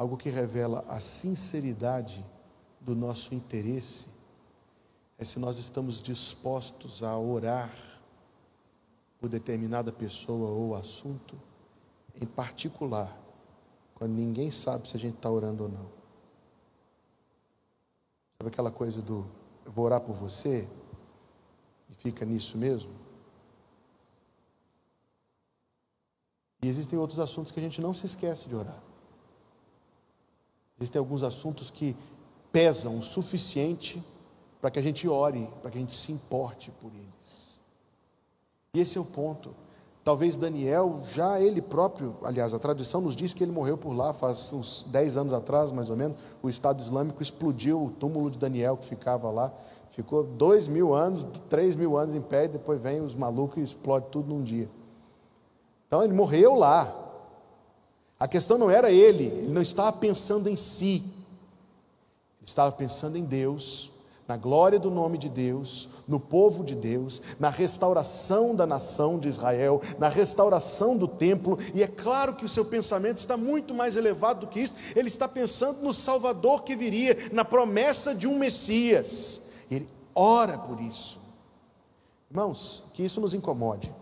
algo 0.00 0.16
que 0.16 0.30
revela 0.30 0.80
a 0.88 0.98
sinceridade 0.98 2.24
do 2.80 2.96
nosso 2.96 3.34
interesse, 3.34 4.08
é 5.18 5.26
se 5.26 5.38
nós 5.38 5.58
estamos 5.58 6.00
dispostos 6.00 7.02
a 7.02 7.18
orar 7.18 7.70
por 9.18 9.28
determinada 9.28 9.92
pessoa 9.92 10.48
ou 10.52 10.74
assunto, 10.74 11.38
em 12.18 12.24
particular, 12.24 13.14
quando 13.94 14.12
ninguém 14.12 14.50
sabe 14.50 14.88
se 14.88 14.96
a 14.96 14.98
gente 14.98 15.16
está 15.16 15.30
orando 15.30 15.64
ou 15.64 15.68
não. 15.68 15.90
Sabe 18.38 18.48
aquela 18.48 18.70
coisa 18.70 19.02
do 19.02 19.26
eu 19.66 19.70
vou 19.70 19.84
orar 19.84 20.00
por 20.00 20.14
você 20.14 20.66
e 21.90 21.94
fica 21.94 22.24
nisso 22.24 22.56
mesmo? 22.56 22.94
E 26.62 26.68
existem 26.68 26.98
outros 26.98 27.20
assuntos 27.20 27.52
que 27.52 27.60
a 27.60 27.62
gente 27.62 27.82
não 27.82 27.92
se 27.92 28.06
esquece 28.06 28.48
de 28.48 28.54
orar. 28.54 28.89
Existem 30.80 30.98
alguns 30.98 31.22
assuntos 31.22 31.70
que 31.70 31.94
pesam 32.50 32.98
o 32.98 33.02
suficiente 33.02 34.02
para 34.60 34.70
que 34.70 34.78
a 34.78 34.82
gente 34.82 35.06
ore, 35.06 35.48
para 35.60 35.70
que 35.70 35.76
a 35.76 35.80
gente 35.80 35.94
se 35.94 36.10
importe 36.10 36.70
por 36.70 36.88
eles. 36.88 37.60
E 38.74 38.80
esse 38.80 38.96
é 38.96 39.00
o 39.00 39.04
ponto. 39.04 39.54
Talvez 40.02 40.38
Daniel, 40.38 41.02
já 41.06 41.38
ele 41.38 41.60
próprio, 41.60 42.16
aliás, 42.22 42.54
a 42.54 42.58
tradição 42.58 43.02
nos 43.02 43.14
diz 43.14 43.34
que 43.34 43.44
ele 43.44 43.52
morreu 43.52 43.76
por 43.76 43.92
lá, 43.92 44.14
faz 44.14 44.52
uns 44.52 44.86
10 44.88 45.18
anos 45.18 45.32
atrás, 45.32 45.70
mais 45.70 45.90
ou 45.90 45.96
menos, 45.96 46.16
o 46.42 46.48
Estado 46.48 46.80
Islâmico 46.80 47.22
explodiu 47.22 47.84
o 47.84 47.90
túmulo 47.90 48.30
de 48.30 48.38
Daniel 48.38 48.78
que 48.78 48.86
ficava 48.86 49.30
lá, 49.30 49.52
ficou 49.90 50.24
dois 50.24 50.66
mil 50.66 50.94
anos, 50.94 51.26
três 51.50 51.76
mil 51.76 51.98
anos 51.98 52.14
em 52.14 52.22
pé, 52.22 52.46
e 52.46 52.48
depois 52.48 52.80
vem 52.80 53.02
os 53.02 53.14
malucos 53.14 53.58
e 53.58 53.62
explode 53.62 54.06
tudo 54.10 54.28
num 54.28 54.42
dia. 54.42 54.70
Então 55.86 56.02
ele 56.02 56.14
morreu 56.14 56.54
lá, 56.54 57.09
a 58.20 58.28
questão 58.28 58.58
não 58.58 58.70
era 58.70 58.90
ele, 58.92 59.24
ele 59.24 59.48
não 59.50 59.62
estava 59.62 59.90
pensando 59.96 60.46
em 60.46 60.54
si, 60.54 61.02
ele 62.38 62.44
estava 62.44 62.70
pensando 62.70 63.16
em 63.16 63.24
Deus, 63.24 63.90
na 64.28 64.36
glória 64.36 64.78
do 64.78 64.90
nome 64.90 65.16
de 65.16 65.30
Deus, 65.30 65.88
no 66.06 66.20
povo 66.20 66.62
de 66.62 66.74
Deus, 66.74 67.22
na 67.40 67.48
restauração 67.48 68.54
da 68.54 68.66
nação 68.66 69.18
de 69.18 69.26
Israel, 69.26 69.80
na 69.98 70.08
restauração 70.08 70.98
do 70.98 71.08
templo, 71.08 71.58
e 71.74 71.82
é 71.82 71.86
claro 71.86 72.34
que 72.36 72.44
o 72.44 72.48
seu 72.48 72.66
pensamento 72.66 73.16
está 73.16 73.38
muito 73.38 73.72
mais 73.72 73.96
elevado 73.96 74.40
do 74.40 74.46
que 74.48 74.60
isso, 74.60 74.74
ele 74.94 75.08
está 75.08 75.26
pensando 75.26 75.80
no 75.80 75.94
Salvador 75.94 76.62
que 76.62 76.76
viria, 76.76 77.16
na 77.32 77.44
promessa 77.44 78.14
de 78.14 78.28
um 78.28 78.38
Messias, 78.38 79.40
ele 79.70 79.88
ora 80.14 80.58
por 80.58 80.78
isso. 80.78 81.18
Irmãos, 82.30 82.84
que 82.92 83.02
isso 83.02 83.18
nos 83.18 83.32
incomode, 83.32 83.92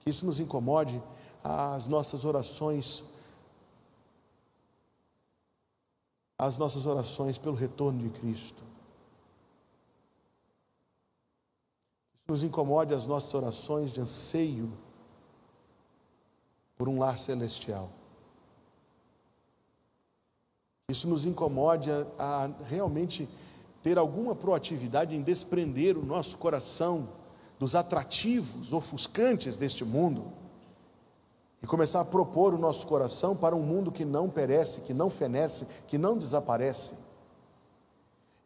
que 0.00 0.10
isso 0.10 0.26
nos 0.26 0.38
incomode 0.38 1.02
as 1.46 1.86
nossas 1.86 2.24
orações, 2.24 3.04
as 6.36 6.58
nossas 6.58 6.86
orações 6.86 7.38
pelo 7.38 7.54
retorno 7.54 8.02
de 8.02 8.10
Cristo. 8.18 8.64
Nos 12.26 12.42
incomode 12.42 12.92
as 12.92 13.06
nossas 13.06 13.32
orações 13.32 13.92
de 13.92 14.00
anseio 14.00 14.72
por 16.76 16.88
um 16.88 16.98
lar 16.98 17.16
celestial. 17.16 17.90
Isso 20.88 21.06
nos 21.06 21.24
incomode 21.24 21.90
a, 21.90 22.06
a 22.18 22.46
realmente 22.64 23.28
ter 23.82 23.98
alguma 23.98 24.34
proatividade 24.34 25.14
em 25.14 25.22
desprender 25.22 25.96
o 25.96 26.04
nosso 26.04 26.36
coração 26.38 27.08
dos 27.56 27.76
atrativos 27.76 28.72
ofuscantes 28.72 29.56
deste 29.56 29.84
mundo 29.84 30.45
e 31.66 31.68
começar 31.68 31.98
a 31.98 32.04
propor 32.04 32.54
o 32.54 32.58
nosso 32.58 32.86
coração 32.86 33.34
para 33.34 33.56
um 33.56 33.60
mundo 33.60 33.90
que 33.90 34.04
não 34.04 34.30
perece, 34.30 34.82
que 34.82 34.94
não 34.94 35.10
fenece, 35.10 35.66
que 35.88 35.98
não 35.98 36.16
desaparece. 36.16 36.94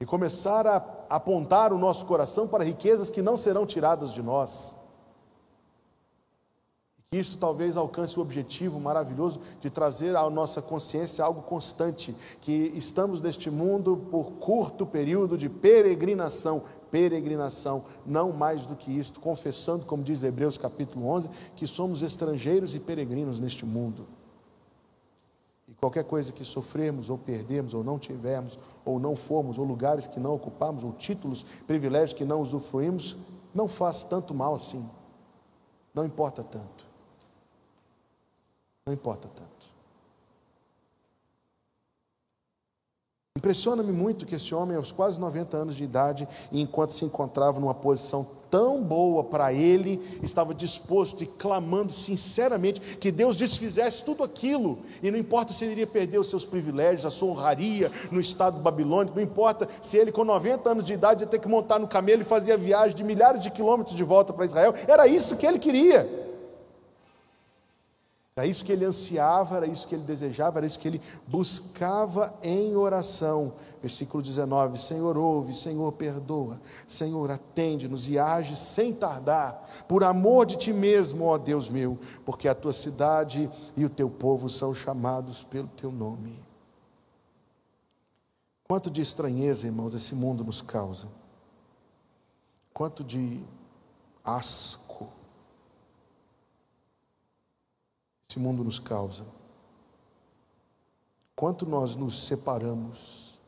E 0.00 0.06
começar 0.06 0.66
a 0.66 0.83
apontar 1.11 1.70
o 1.70 1.76
nosso 1.76 2.06
coração 2.06 2.48
para 2.48 2.64
riquezas 2.64 3.11
que 3.11 3.20
não 3.20 3.37
serão 3.37 3.66
tiradas 3.66 4.14
de 4.14 4.22
nós. 4.22 4.74
Que 7.11 7.18
isso 7.18 7.37
talvez 7.37 7.76
alcance 7.76 8.18
o 8.18 8.22
objetivo 8.22 8.80
maravilhoso 8.80 9.38
de 9.61 9.68
trazer 9.68 10.16
à 10.16 10.30
nossa 10.30 10.62
consciência 10.62 11.22
algo 11.22 11.42
constante, 11.42 12.16
que 12.40 12.72
estamos 12.74 13.20
neste 13.20 13.50
mundo 13.50 13.98
por 14.11 14.33
curto 14.33 14.87
período 14.87 15.37
de 15.37 15.50
peregrinação, 15.50 16.62
peregrinação, 16.90 17.85
não 18.05 18.33
mais 18.33 18.66
do 18.66 18.76
que 18.76 18.90
isto, 18.90 19.20
confessando, 19.20 19.85
como 19.85 20.03
diz 20.03 20.22
Hebreus 20.22 20.59
capítulo 20.59 21.07
11, 21.07 21.29
que 21.57 21.66
somos 21.66 22.03
estrangeiros 22.03 22.74
e 22.74 22.81
peregrinos 22.81 23.38
neste 23.38 23.64
mundo. 23.64 24.07
E 25.68 25.74
qualquer 25.74 26.05
coisa 26.05 26.33
que 26.33 26.44
sofremos, 26.44 27.09
ou 27.09 27.16
perdemos, 27.16 27.74
ou 27.74 27.85
não 27.85 27.98
tivermos, 27.98 28.59
ou 28.85 28.98
não 28.98 29.14
formos, 29.14 29.59
ou 29.59 29.64
lugares 29.64 30.07
que 30.07 30.18
não 30.18 30.35
ocupamos, 30.35 30.83
ou 30.83 30.92
títulos, 30.92 31.46
privilégios 31.66 32.12
que 32.12 32.24
não 32.24 32.42
usufruímos, 32.42 33.16
não 33.55 33.68
faz 33.68 34.05
tanto 34.05 34.35
mal 34.35 34.55
assim. 34.55 34.88
Não 35.94 36.05
importa 36.05 36.42
tanto. 36.42 36.87
Não 38.85 38.92
importa 38.92 39.29
tanto. 39.29 39.69
Impressiona-me 43.40 43.90
muito 43.90 44.26
que 44.26 44.35
esse 44.35 44.55
homem, 44.55 44.76
aos 44.76 44.92
quase 44.92 45.18
90 45.18 45.57
anos 45.57 45.74
de 45.74 45.83
idade, 45.83 46.29
e 46.53 46.61
enquanto 46.61 46.90
se 46.90 47.07
encontrava 47.07 47.59
numa 47.59 47.72
posição 47.72 48.26
tão 48.50 48.83
boa 48.83 49.24
para 49.24 49.50
ele, 49.50 49.98
estava 50.22 50.53
disposto 50.53 51.24
e 51.24 51.26
clamando 51.26 51.90
sinceramente 51.90 52.98
que 52.98 53.11
Deus 53.11 53.38
desfizesse 53.38 54.05
tudo 54.05 54.22
aquilo, 54.22 54.81
e 55.03 55.11
não 55.11 55.18
importa 55.18 55.55
se 55.55 55.64
ele 55.64 55.72
iria 55.72 55.87
perder 55.87 56.18
os 56.18 56.29
seus 56.29 56.44
privilégios, 56.44 57.07
a 57.07 57.11
sua 57.11 57.31
honraria 57.31 57.90
no 58.11 58.20
estado 58.20 58.61
babilônico, 58.61 59.16
não 59.16 59.22
importa 59.22 59.66
se 59.81 59.96
ele 59.96 60.12
com 60.12 60.22
90 60.22 60.68
anos 60.72 60.85
de 60.85 60.92
idade 60.92 61.24
ia 61.24 61.26
ter 61.26 61.38
que 61.38 61.48
montar 61.48 61.79
no 61.79 61.88
camelo 61.88 62.20
e 62.20 62.26
fazer 62.26 62.53
a 62.53 62.59
viagem 62.59 62.94
de 62.94 63.03
milhares 63.03 63.40
de 63.40 63.50
quilômetros 63.50 63.96
de 63.96 64.05
volta 64.05 64.35
para 64.35 64.44
Israel, 64.44 64.74
era 64.87 65.07
isso 65.07 65.35
que 65.38 65.46
ele 65.46 65.59
queria. 65.59 66.29
Era 68.40 68.48
isso 68.48 68.64
que 68.64 68.72
ele 68.72 68.87
ansiava, 68.87 69.59
era 69.59 69.66
isso 69.66 69.87
que 69.87 69.94
ele 69.94 70.05
desejava, 70.05 70.61
era 70.61 70.66
isso 70.66 70.79
que 70.79 70.88
ele 70.88 71.03
buscava 71.26 72.35
em 72.42 72.74
oração. 72.74 73.53
Versículo 73.83 74.22
19: 74.22 74.79
Senhor, 74.79 75.14
ouve, 75.18 75.53
Senhor, 75.53 75.92
perdoa, 75.92 76.59
Senhor, 76.88 77.31
atende-nos 77.31 78.09
e 78.09 78.18
age 78.18 78.57
sem 78.57 78.94
tardar, 78.94 79.62
por 79.87 80.03
amor 80.03 80.46
de 80.46 80.57
ti 80.57 80.72
mesmo, 80.72 81.26
ó 81.26 81.37
Deus 81.37 81.68
meu, 81.68 81.98
porque 82.24 82.48
a 82.48 82.55
tua 82.55 82.72
cidade 82.72 83.50
e 83.76 83.85
o 83.85 83.90
teu 83.90 84.09
povo 84.09 84.48
são 84.48 84.74
chamados 84.74 85.42
pelo 85.42 85.68
teu 85.68 85.92
nome. 85.92 86.35
Quanto 88.64 88.90
de 88.90 89.03
estranheza, 89.03 89.66
irmãos, 89.66 89.92
esse 89.92 90.14
mundo 90.14 90.42
nos 90.42 90.62
causa, 90.62 91.09
quanto 92.72 93.05
de 93.05 93.44
asco 94.24 94.89
esse 98.30 98.38
mundo 98.38 98.62
nos 98.62 98.78
causa. 98.78 99.26
Quanto 101.34 101.66
nós 101.66 101.96
nos 101.96 102.28
separamos 102.28 103.40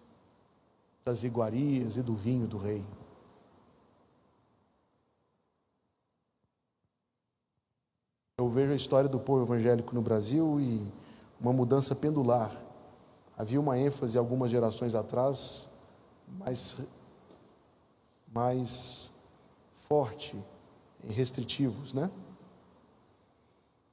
das 1.04 1.22
iguarias 1.22 1.96
e 1.96 2.02
do 2.02 2.16
vinho 2.16 2.48
do 2.48 2.58
rei. 2.58 2.84
Eu 8.38 8.48
vejo 8.48 8.72
a 8.72 8.76
história 8.76 9.08
do 9.08 9.20
povo 9.20 9.44
evangélico 9.44 9.94
no 9.94 10.02
Brasil 10.02 10.60
e 10.60 10.84
uma 11.40 11.52
mudança 11.52 11.94
pendular. 11.94 12.52
Havia 13.38 13.60
uma 13.60 13.78
ênfase 13.78 14.18
algumas 14.18 14.50
gerações 14.50 14.96
atrás 14.96 15.68
mais, 16.26 16.76
mais 18.32 19.12
forte 19.76 20.36
em 21.04 21.12
restritivos, 21.12 21.92
né? 21.92 22.10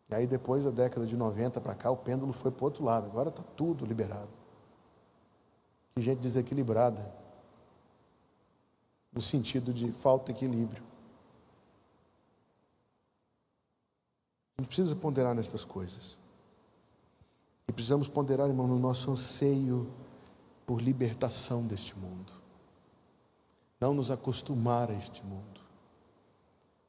E 0.09 0.15
aí 0.15 0.25
depois 0.25 0.63
da 0.63 0.71
década 0.71 1.05
de 1.05 1.15
90 1.15 1.61
para 1.61 1.75
cá, 1.75 1.91
o 1.91 1.97
pêndulo 1.97 2.33
foi 2.33 2.49
para 2.49 2.63
o 2.63 2.65
outro 2.65 2.83
lado. 2.83 3.05
Agora 3.05 3.29
está 3.29 3.43
tudo 3.43 3.85
liberado. 3.85 4.29
Que 5.93 6.01
gente 6.01 6.19
desequilibrada. 6.19 7.13
No 9.13 9.21
sentido 9.21 9.71
de 9.71 9.91
falta 9.91 10.33
de 10.33 10.39
equilíbrio. 10.39 10.83
A 14.57 14.61
gente 14.61 14.67
precisa 14.67 14.95
ponderar 14.95 15.35
nestas 15.35 15.63
coisas. 15.63 16.17
E 17.67 17.71
precisamos 17.71 18.07
ponderar, 18.07 18.47
irmão, 18.47 18.67
no 18.67 18.79
nosso 18.79 19.11
anseio 19.11 19.91
por 20.65 20.81
libertação 20.81 21.65
deste 21.67 21.95
mundo. 21.97 22.33
Não 23.79 23.93
nos 23.93 24.09
acostumar 24.09 24.89
a 24.89 24.93
este 24.93 25.23
mundo. 25.23 25.61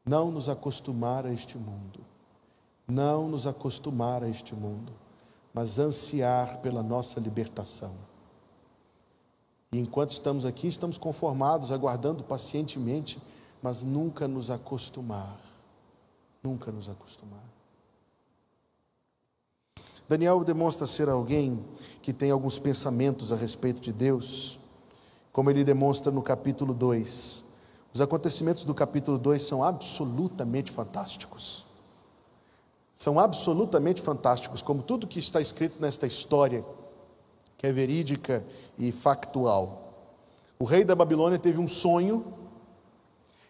Não 0.06 0.30
nos 0.30 0.48
acostumar 0.48 1.26
a 1.26 1.32
este 1.32 1.58
mundo 1.58 2.00
não 2.90 3.28
nos 3.28 3.46
acostumar 3.46 4.22
a 4.22 4.28
este 4.28 4.54
mundo, 4.54 4.92
mas 5.54 5.78
ansiar 5.78 6.58
pela 6.58 6.82
nossa 6.82 7.20
libertação. 7.20 7.94
E 9.72 9.78
enquanto 9.78 10.10
estamos 10.10 10.44
aqui, 10.44 10.66
estamos 10.66 10.98
conformados, 10.98 11.70
aguardando 11.70 12.24
pacientemente, 12.24 13.20
mas 13.62 13.82
nunca 13.82 14.26
nos 14.26 14.50
acostumar. 14.50 15.38
Nunca 16.42 16.72
nos 16.72 16.88
acostumar. 16.88 17.44
Daniel 20.08 20.42
demonstra 20.42 20.86
ser 20.86 21.08
alguém 21.08 21.64
que 22.02 22.12
tem 22.12 22.32
alguns 22.32 22.58
pensamentos 22.58 23.30
a 23.30 23.36
respeito 23.36 23.80
de 23.80 23.92
Deus, 23.92 24.58
como 25.32 25.50
ele 25.50 25.62
demonstra 25.62 26.10
no 26.10 26.22
capítulo 26.22 26.74
2. 26.74 27.44
Os 27.94 28.00
acontecimentos 28.00 28.64
do 28.64 28.74
capítulo 28.74 29.18
2 29.18 29.42
são 29.42 29.62
absolutamente 29.62 30.72
fantásticos 30.72 31.69
são 33.00 33.18
absolutamente 33.18 34.02
fantásticos, 34.02 34.60
como 34.60 34.82
tudo 34.82 35.06
que 35.06 35.18
está 35.18 35.40
escrito 35.40 35.80
nesta 35.80 36.06
história, 36.06 36.62
que 37.56 37.66
é 37.66 37.72
verídica 37.72 38.44
e 38.78 38.92
factual. 38.92 39.94
O 40.58 40.66
rei 40.66 40.84
da 40.84 40.94
Babilônia 40.94 41.38
teve 41.38 41.58
um 41.58 41.66
sonho 41.66 42.34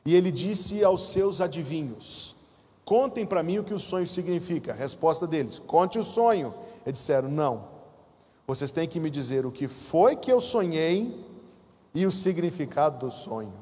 e 0.07 0.15
ele 0.15 0.31
disse 0.31 0.85
aos 0.85 1.11
seus 1.11 1.41
adivinhos: 1.41 2.37
Contem 2.85 3.27
para 3.27 3.43
mim 3.43 3.59
o 3.59 3.65
que 3.65 3.75
o 3.75 3.81
sonho 3.81 4.07
significa. 4.07 4.71
A 4.71 4.77
resposta 4.77 5.27
deles: 5.27 5.59
Conte 5.59 5.99
o 5.99 6.05
sonho. 6.05 6.55
Eles 6.87 7.01
disseram: 7.01 7.29
Não. 7.29 7.65
Vocês 8.47 8.71
têm 8.71 8.87
que 8.87 9.01
me 9.01 9.11
dizer 9.11 9.45
o 9.45 9.51
que 9.51 9.67
foi 9.67 10.15
que 10.15 10.31
eu 10.31 10.41
sonhei 10.41 11.27
e 11.93 12.07
o 12.07 12.13
significado 12.13 13.05
do 13.05 13.13
sonho. 13.13 13.53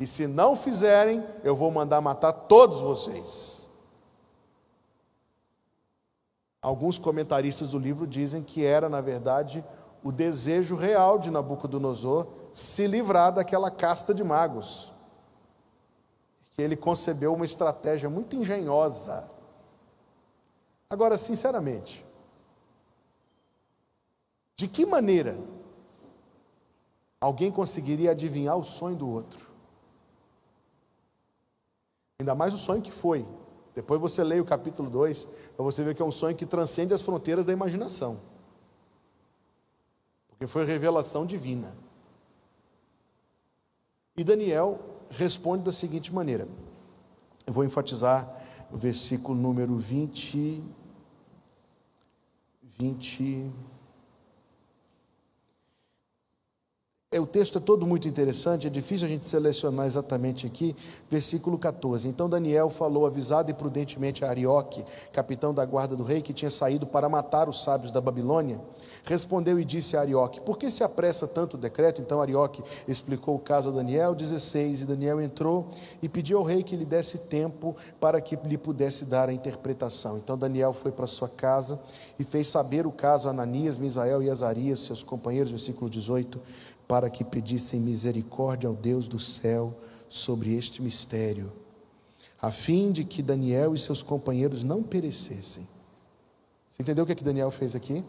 E 0.00 0.06
se 0.06 0.26
não 0.26 0.56
fizerem, 0.56 1.22
eu 1.44 1.54
vou 1.54 1.70
mandar 1.70 2.00
matar 2.00 2.32
todos 2.32 2.80
vocês. 2.80 3.57
Alguns 6.60 6.98
comentaristas 6.98 7.68
do 7.68 7.78
livro 7.78 8.06
dizem 8.06 8.42
que 8.42 8.64
era, 8.64 8.88
na 8.88 9.00
verdade, 9.00 9.64
o 10.02 10.10
desejo 10.10 10.74
real 10.74 11.18
de 11.18 11.30
Nabucodonosor 11.30 12.26
se 12.52 12.86
livrar 12.86 13.32
daquela 13.32 13.70
casta 13.70 14.12
de 14.12 14.24
magos. 14.24 14.92
Que 16.52 16.62
ele 16.62 16.76
concebeu 16.76 17.32
uma 17.32 17.44
estratégia 17.44 18.10
muito 18.10 18.34
engenhosa. 18.34 19.30
Agora, 20.90 21.16
sinceramente, 21.16 22.04
de 24.56 24.66
que 24.66 24.84
maneira 24.84 25.38
alguém 27.20 27.52
conseguiria 27.52 28.10
adivinhar 28.10 28.56
o 28.56 28.64
sonho 28.64 28.96
do 28.96 29.08
outro? 29.08 29.48
Ainda 32.18 32.34
mais 32.34 32.52
o 32.52 32.56
sonho 32.56 32.82
que 32.82 32.90
foi. 32.90 33.24
Depois 33.78 34.00
você 34.00 34.24
lê 34.24 34.40
o 34.40 34.44
capítulo 34.44 34.90
2, 34.90 35.28
para 35.54 35.64
você 35.64 35.84
ver 35.84 35.94
que 35.94 36.02
é 36.02 36.04
um 36.04 36.10
sonho 36.10 36.34
que 36.34 36.44
transcende 36.44 36.92
as 36.92 37.00
fronteiras 37.00 37.44
da 37.44 37.52
imaginação. 37.52 38.20
Porque 40.28 40.48
foi 40.48 40.64
revelação 40.64 41.24
divina. 41.24 41.76
E 44.16 44.24
Daniel 44.24 44.80
responde 45.10 45.62
da 45.62 45.70
seguinte 45.70 46.12
maneira. 46.12 46.48
Eu 47.46 47.52
vou 47.52 47.64
enfatizar 47.64 48.28
o 48.72 48.76
versículo 48.76 49.38
número 49.38 49.78
20 49.78 50.60
20 52.80 53.52
É, 53.52 53.52
o 57.16 57.26
texto 57.26 57.56
é 57.56 57.60
todo 57.60 57.86
muito 57.86 58.06
interessante, 58.06 58.66
é 58.66 58.70
difícil 58.70 59.06
a 59.06 59.08
gente 59.08 59.24
selecionar 59.24 59.86
exatamente 59.86 60.46
aqui, 60.46 60.76
versículo 61.08 61.58
14. 61.58 62.06
Então 62.06 62.28
Daniel 62.28 62.68
falou 62.68 63.06
avisado 63.06 63.50
e 63.50 63.54
prudentemente 63.54 64.26
a 64.26 64.28
Arioque, 64.28 64.84
capitão 65.10 65.54
da 65.54 65.64
guarda 65.64 65.96
do 65.96 66.02
rei, 66.02 66.20
que 66.20 66.34
tinha 66.34 66.50
saído 66.50 66.86
para 66.86 67.08
matar 67.08 67.48
os 67.48 67.64
sábios 67.64 67.90
da 67.90 67.98
Babilônia. 67.98 68.60
Respondeu 69.04 69.58
e 69.58 69.64
disse 69.64 69.96
a 69.96 70.02
Arioque: 70.02 70.38
Por 70.42 70.58
que 70.58 70.70
se 70.70 70.84
apressa 70.84 71.26
tanto 71.26 71.54
o 71.54 71.58
decreto? 71.58 72.02
Então 72.02 72.20
Arioque 72.20 72.62
explicou 72.86 73.36
o 73.36 73.38
caso 73.38 73.70
a 73.70 73.72
Daniel, 73.72 74.14
16. 74.14 74.82
E 74.82 74.84
Daniel 74.84 75.18
entrou 75.18 75.70
e 76.02 76.10
pediu 76.10 76.36
ao 76.36 76.44
rei 76.44 76.62
que 76.62 76.76
lhe 76.76 76.84
desse 76.84 77.16
tempo 77.16 77.74
para 77.98 78.20
que 78.20 78.36
lhe 78.36 78.58
pudesse 78.58 79.06
dar 79.06 79.30
a 79.30 79.32
interpretação. 79.32 80.18
Então 80.18 80.36
Daniel 80.36 80.74
foi 80.74 80.92
para 80.92 81.06
sua 81.06 81.28
casa 81.28 81.80
e 82.18 82.24
fez 82.24 82.48
saber 82.48 82.86
o 82.86 82.92
caso 82.92 83.28
a 83.28 83.30
Ananias, 83.30 83.78
Misael 83.78 84.22
e 84.22 84.28
Azarias, 84.28 84.80
seus 84.80 85.02
companheiros, 85.02 85.50
versículo 85.50 85.88
18 85.88 86.38
para 86.88 87.10
que 87.10 87.22
pedissem 87.22 87.78
misericórdia 87.78 88.66
ao 88.66 88.74
Deus 88.74 89.06
do 89.06 89.20
céu 89.20 89.76
sobre 90.08 90.54
este 90.54 90.80
mistério, 90.80 91.52
a 92.40 92.50
fim 92.50 92.90
de 92.90 93.04
que 93.04 93.22
Daniel 93.22 93.74
e 93.74 93.78
seus 93.78 94.02
companheiros 94.02 94.64
não 94.64 94.82
perecessem. 94.82 95.68
Você 96.70 96.82
entendeu 96.82 97.04
o 97.04 97.06
que, 97.06 97.12
é 97.12 97.16
que 97.16 97.22
Daniel 97.22 97.50
fez 97.50 97.74
aqui? 97.74 98.02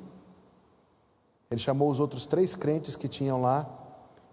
Ele 1.52 1.60
chamou 1.60 1.92
os 1.92 2.00
outros 2.00 2.26
três 2.26 2.56
crentes 2.56 2.96
que 2.96 3.10
tinham 3.10 3.42
lá 3.42 3.68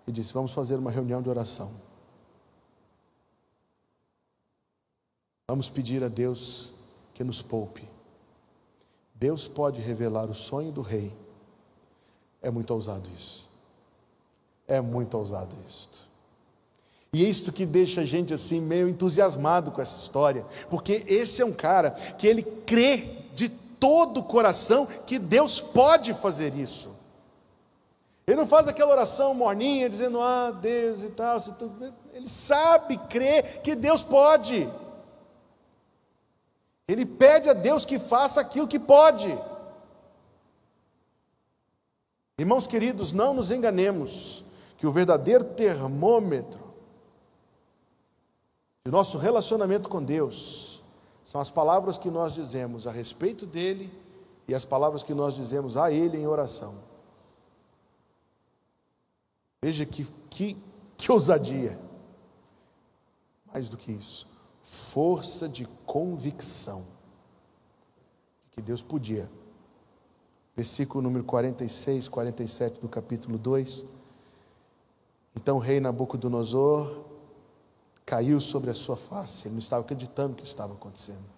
e 0.06 0.12
disse: 0.12 0.32
Vamos 0.32 0.52
fazer 0.52 0.78
uma 0.78 0.90
reunião 0.90 1.20
de 1.20 1.28
oração. 1.28 1.72
Vamos 5.48 5.68
pedir 5.68 6.04
a 6.04 6.08
Deus 6.08 6.74
que 7.14 7.24
nos 7.24 7.40
poupe. 7.40 7.88
Deus 9.14 9.48
pode 9.48 9.80
revelar 9.80 10.28
o 10.28 10.34
sonho 10.34 10.70
do 10.70 10.82
rei. 10.82 11.16
É 12.42 12.50
muito 12.50 12.72
ousado 12.74 13.08
isso. 13.08 13.45
É 14.68 14.80
muito 14.80 15.16
ousado 15.16 15.54
isto. 15.68 16.06
E 17.12 17.24
é 17.24 17.28
isto 17.28 17.52
que 17.52 17.64
deixa 17.64 18.02
a 18.02 18.04
gente 18.04 18.34
assim 18.34 18.60
meio 18.60 18.88
entusiasmado 18.88 19.70
com 19.70 19.80
essa 19.80 19.96
história, 19.96 20.44
porque 20.68 21.04
esse 21.06 21.40
é 21.40 21.46
um 21.46 21.52
cara 21.52 21.92
que 21.92 22.26
ele 22.26 22.42
crê 22.42 22.98
de 23.34 23.48
todo 23.48 24.20
o 24.20 24.24
coração 24.24 24.86
que 25.06 25.18
Deus 25.18 25.60
pode 25.60 26.12
fazer 26.14 26.54
isso. 26.54 26.94
Ele 28.26 28.36
não 28.36 28.46
faz 28.46 28.66
aquela 28.66 28.90
oração 28.90 29.32
morninha 29.32 29.88
dizendo, 29.88 30.20
ah, 30.20 30.50
Deus 30.50 31.02
e 31.02 31.10
tal. 31.10 31.38
Ele 32.12 32.28
sabe, 32.28 32.98
crê 33.08 33.42
que 33.42 33.76
Deus 33.76 34.02
pode. 34.02 34.68
Ele 36.88 37.06
pede 37.06 37.48
a 37.48 37.52
Deus 37.52 37.84
que 37.84 37.98
faça 37.98 38.40
aquilo 38.40 38.66
que 38.66 38.80
pode. 38.80 39.32
Irmãos 42.36 42.66
queridos, 42.66 43.12
não 43.12 43.32
nos 43.32 43.50
enganemos 43.50 44.44
que 44.76 44.86
o 44.86 44.92
verdadeiro 44.92 45.44
termômetro 45.44 46.66
de 48.84 48.90
nosso 48.90 49.18
relacionamento 49.18 49.88
com 49.88 50.02
Deus 50.02 50.82
são 51.24 51.40
as 51.40 51.50
palavras 51.50 51.98
que 51.98 52.10
nós 52.10 52.34
dizemos 52.34 52.86
a 52.86 52.92
respeito 52.92 53.46
dele 53.46 53.92
e 54.46 54.54
as 54.54 54.64
palavras 54.64 55.02
que 55.02 55.12
nós 55.12 55.34
dizemos 55.34 55.76
a 55.76 55.90
ele 55.90 56.18
em 56.18 56.26
oração. 56.26 56.74
Veja 59.62 59.84
que, 59.84 60.06
que, 60.30 60.56
que 60.96 61.10
ousadia. 61.10 61.76
Mais 63.52 63.68
do 63.68 63.76
que 63.76 63.90
isso, 63.90 64.28
força 64.62 65.48
de 65.48 65.66
convicção 65.84 66.86
que 68.52 68.62
Deus 68.62 68.82
podia. 68.82 69.28
Versículo 70.54 71.02
número 71.02 71.24
46, 71.24 72.06
47 72.06 72.80
do 72.80 72.88
capítulo 72.88 73.36
2. 73.36 73.84
Então 75.36 75.56
o 75.56 75.60
rei 75.60 75.78
Nabucodonosor 75.78 77.04
caiu 78.04 78.40
sobre 78.40 78.70
a 78.70 78.74
sua 78.74 78.96
face, 78.96 79.46
ele 79.48 79.54
não 79.54 79.58
estava 79.58 79.82
acreditando 79.82 80.34
que 80.34 80.44
estava 80.44 80.72
acontecendo. 80.72 81.36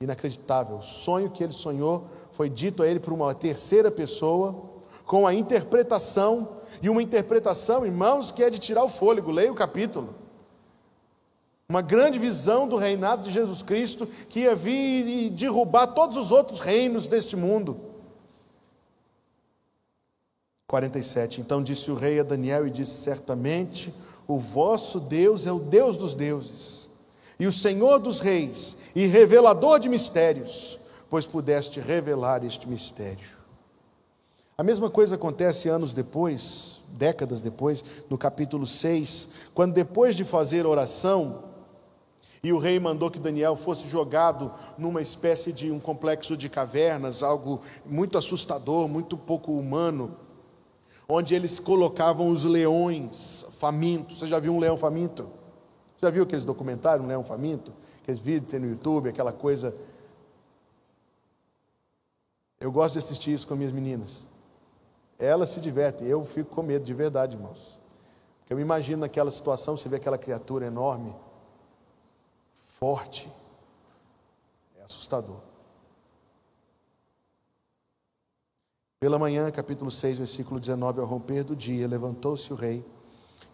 Inacreditável. 0.00 0.78
O 0.78 0.82
sonho 0.82 1.30
que 1.30 1.44
ele 1.44 1.52
sonhou 1.52 2.06
foi 2.32 2.50
dito 2.50 2.82
a 2.82 2.88
ele 2.88 2.98
por 2.98 3.12
uma 3.12 3.32
terceira 3.34 3.90
pessoa, 3.90 4.70
com 5.06 5.26
a 5.26 5.32
interpretação, 5.32 6.56
e 6.82 6.88
uma 6.88 7.02
interpretação, 7.02 7.86
irmãos, 7.86 8.32
que 8.32 8.42
é 8.42 8.50
de 8.50 8.58
tirar 8.58 8.82
o 8.82 8.88
fôlego. 8.88 9.30
Leia 9.30 9.52
o 9.52 9.54
capítulo. 9.54 10.14
Uma 11.68 11.82
grande 11.82 12.18
visão 12.18 12.66
do 12.66 12.76
reinado 12.76 13.22
de 13.22 13.30
Jesus 13.30 13.62
Cristo 13.62 14.06
que 14.28 14.40
ia 14.40 14.56
vir 14.56 15.06
e 15.06 15.30
derrubar 15.30 15.86
todos 15.88 16.16
os 16.16 16.32
outros 16.32 16.58
reinos 16.58 17.06
deste 17.06 17.36
mundo. 17.36 17.91
47. 20.72 21.42
Então 21.42 21.62
disse 21.62 21.90
o 21.90 21.94
rei 21.94 22.18
a 22.18 22.22
Daniel 22.22 22.66
e 22.66 22.70
disse: 22.70 23.02
Certamente 23.02 23.92
o 24.26 24.38
vosso 24.38 24.98
Deus 24.98 25.46
é 25.46 25.52
o 25.52 25.58
Deus 25.58 25.98
dos 25.98 26.14
deuses, 26.14 26.88
e 27.38 27.46
o 27.46 27.52
Senhor 27.52 27.98
dos 27.98 28.20
reis, 28.20 28.78
e 28.96 29.06
revelador 29.06 29.78
de 29.78 29.90
mistérios, 29.90 30.80
pois 31.10 31.26
pudeste 31.26 31.78
revelar 31.78 32.42
este 32.42 32.66
mistério. 32.66 33.42
A 34.56 34.62
mesma 34.62 34.88
coisa 34.88 35.16
acontece 35.16 35.68
anos 35.68 35.92
depois, 35.92 36.82
décadas 36.88 37.42
depois, 37.42 37.84
no 38.08 38.16
capítulo 38.16 38.66
6, 38.66 39.28
quando 39.52 39.74
depois 39.74 40.16
de 40.16 40.24
fazer 40.24 40.64
oração, 40.64 41.50
e 42.42 42.50
o 42.50 42.58
rei 42.58 42.80
mandou 42.80 43.10
que 43.10 43.20
Daniel 43.20 43.56
fosse 43.56 43.86
jogado 43.88 44.50
numa 44.78 45.02
espécie 45.02 45.52
de 45.52 45.70
um 45.70 45.78
complexo 45.78 46.34
de 46.34 46.48
cavernas, 46.48 47.22
algo 47.22 47.60
muito 47.84 48.16
assustador, 48.16 48.88
muito 48.88 49.18
pouco 49.18 49.52
humano 49.52 50.16
onde 51.14 51.34
eles 51.34 51.60
colocavam 51.60 52.30
os 52.30 52.42
leões 52.42 53.44
famintos. 53.58 54.18
Você 54.18 54.26
já 54.26 54.38
viu 54.38 54.54
um 54.54 54.58
leão 54.58 54.78
faminto? 54.78 55.24
Você 55.94 56.06
já 56.06 56.10
viu 56.10 56.22
aqueles 56.22 56.42
documentários, 56.42 57.04
um 57.04 57.08
leão 57.08 57.22
faminto? 57.22 57.70
Aqueles 58.02 58.18
vídeos 58.18 58.46
que 58.46 58.50
tem 58.52 58.60
no 58.60 58.70
YouTube, 58.70 59.10
aquela 59.10 59.30
coisa. 59.30 59.76
Eu 62.58 62.72
gosto 62.72 62.94
de 62.94 63.00
assistir 63.00 63.34
isso 63.34 63.46
com 63.46 63.54
minhas 63.54 63.72
meninas. 63.72 64.26
Elas 65.18 65.50
se 65.50 65.60
divertem, 65.60 66.08
eu 66.08 66.24
fico 66.24 66.54
com 66.54 66.62
medo 66.62 66.84
de 66.84 66.94
verdade, 66.94 67.36
irmãos. 67.36 67.78
Porque 68.38 68.54
eu 68.54 68.56
me 68.56 68.62
imagino 68.62 69.02
naquela 69.02 69.30
situação, 69.30 69.76
você 69.76 69.90
vê 69.90 69.96
aquela 69.96 70.16
criatura 70.16 70.66
enorme, 70.66 71.14
forte, 72.64 73.30
é 74.80 74.82
assustador. 74.82 75.51
Pela 79.02 79.18
manhã, 79.18 79.50
capítulo 79.50 79.90
6, 79.90 80.18
versículo 80.18 80.60
19, 80.60 81.00
ao 81.00 81.06
romper 81.06 81.42
do 81.42 81.56
dia, 81.56 81.88
levantou-se 81.88 82.52
o 82.52 82.54
rei 82.54 82.86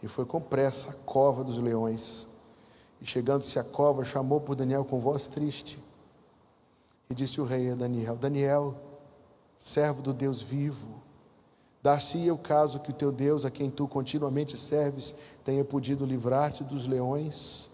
e 0.02 0.06
foi 0.06 0.26
com 0.26 0.38
pressa 0.42 0.90
à 0.90 0.92
cova 0.92 1.42
dos 1.42 1.56
leões. 1.56 2.28
E 3.00 3.06
chegando-se 3.06 3.58
à 3.58 3.64
cova, 3.64 4.04
chamou 4.04 4.42
por 4.42 4.54
Daniel 4.54 4.84
com 4.84 5.00
voz 5.00 5.26
triste. 5.26 5.82
E 7.08 7.14
disse 7.14 7.40
o 7.40 7.44
rei 7.44 7.70
a 7.70 7.74
Daniel: 7.74 8.14
Daniel, 8.14 8.74
servo 9.56 10.02
do 10.02 10.12
Deus 10.12 10.42
vivo, 10.42 11.02
dar-se-ia 11.82 12.34
o 12.34 12.38
caso 12.38 12.80
que 12.80 12.90
o 12.90 12.94
teu 12.94 13.11
Deus, 13.11 13.46
a 13.46 13.50
quem 13.50 13.70
tu 13.70 13.88
continuamente 13.88 14.54
serves, 14.54 15.14
tenha 15.42 15.64
podido 15.64 16.04
livrar-te 16.04 16.62
dos 16.62 16.87
leões? 16.87 17.70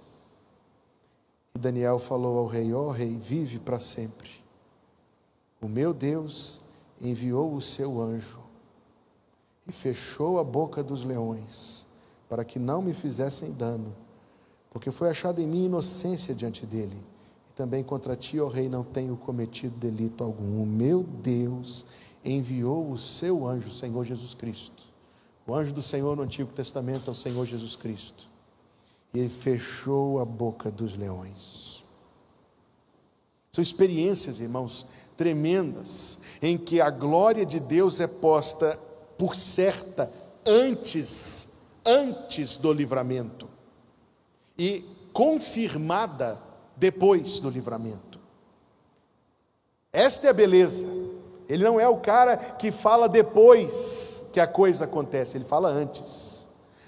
E 1.57 1.59
Daniel 1.59 1.99
falou 1.99 2.39
ao 2.39 2.47
rei: 2.47 2.73
Ó 2.73 2.83
oh, 2.83 2.91
rei, 2.93 3.19
vive 3.19 3.59
para 3.59 3.81
sempre. 3.81 4.31
O 5.61 5.67
meu 5.67 5.93
Deus 5.93 6.63
enviou 7.01 7.55
o 7.55 7.61
seu 7.61 8.01
anjo 8.01 8.39
e 9.67 9.73
fechou 9.73 10.39
a 10.39 10.45
boca 10.45 10.83
dos 10.83 11.05
leões, 11.05 11.87
para 12.29 12.45
que 12.45 12.59
não 12.59 12.83
me 12.83 12.93
fizessem 12.93 13.53
dano, 13.53 13.95
porque 14.71 14.91
foi 14.91 15.09
achada 15.09 15.41
em 15.41 15.47
mim 15.47 15.67
inocência 15.67 16.35
diante 16.35 16.67
dele. 16.67 17.01
E 17.51 17.53
também 17.55 17.83
contra 17.83 18.17
ti, 18.17 18.41
ó 18.41 18.49
rei, 18.49 18.69
não 18.69 18.83
tenho 18.83 19.17
cometido 19.17 19.77
delito 19.77 20.23
algum. 20.23 20.63
O 20.63 20.67
meu 20.67 21.03
Deus 21.03 21.87
enviou 22.25 22.91
o 22.91 22.99
seu 22.99 23.47
anjo, 23.47 23.71
Senhor 23.71 24.05
Jesus 24.05 24.35
Cristo. 24.35 24.85
O 25.47 25.55
anjo 25.55 25.73
do 25.73 25.83
Senhor 25.83 26.17
no 26.17 26.23
Antigo 26.23 26.53
Testamento 26.53 27.09
é 27.09 27.13
o 27.13 27.17
Senhor 27.17 27.47
Jesus 27.47 27.77
Cristo. 27.77 28.27
E 29.13 29.19
ele 29.19 29.29
fechou 29.29 30.19
a 30.19 30.25
boca 30.25 30.71
dos 30.71 30.97
leões. 30.97 31.85
São 33.53 33.63
experiências, 33.63 34.41
irmãos, 34.41 34.87
tremendas, 35.17 36.19
em 36.43 36.59
que 36.59 36.81
a 36.81 36.91
glória 36.91 37.45
de 37.45 37.61
Deus 37.61 38.01
é 38.01 38.07
posta 38.07 38.79
por 39.17 39.35
certa 39.35 40.11
antes, 40.47 41.73
antes 41.87 42.57
do 42.57 42.73
livramento 42.73 43.49
e 44.59 44.85
confirmada 45.13 46.41
depois 46.77 47.39
do 47.39 47.49
livramento. 47.49 48.19
Esta 49.93 50.27
é 50.27 50.31
a 50.31 50.35
beleza. 50.35 50.87
Ele 51.49 51.63
não 51.63 51.79
é 51.79 51.89
o 51.89 51.99
cara 51.99 52.37
que 52.37 52.73
fala 52.73 53.09
depois 53.09 54.29
que 54.33 54.41
a 54.41 54.47
coisa 54.47 54.85
acontece, 54.85 55.37
ele 55.37 55.45
fala 55.45 55.69
antes. 55.69 56.34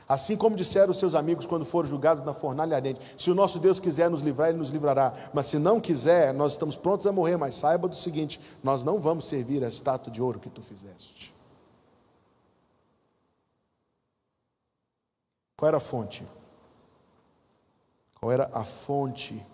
Assim 0.08 0.36
como 0.36 0.54
disseram 0.54 0.92
os 0.92 0.98
seus 0.98 1.16
amigos 1.16 1.46
quando 1.46 1.66
foram 1.66 1.88
julgados 1.88 2.22
na 2.22 2.32
fornalha 2.32 2.76
ardente: 2.76 3.00
se 3.16 3.30
o 3.30 3.34
nosso 3.34 3.58
Deus 3.58 3.80
quiser 3.80 4.08
nos 4.08 4.22
livrar, 4.22 4.50
Ele 4.50 4.58
nos 4.58 4.70
livrará. 4.70 5.12
Mas 5.34 5.46
se 5.46 5.58
não 5.58 5.80
quiser, 5.80 6.32
nós 6.32 6.52
estamos 6.52 6.76
prontos 6.76 7.06
a 7.06 7.12
morrer. 7.12 7.36
Mas 7.36 7.56
saiba 7.56 7.88
do 7.88 7.96
seguinte: 7.96 8.40
nós 8.62 8.84
não 8.84 9.00
vamos 9.00 9.26
servir 9.26 9.64
a 9.64 9.68
estátua 9.68 10.12
de 10.12 10.22
ouro 10.22 10.38
que 10.38 10.48
tu 10.48 10.62
fizeste. 10.62 11.34
Qual 15.56 15.68
era 15.68 15.78
a 15.78 15.80
fonte? 15.80 16.24
Qual 18.20 18.30
era 18.30 18.48
a 18.52 18.64
fonte 18.64 19.44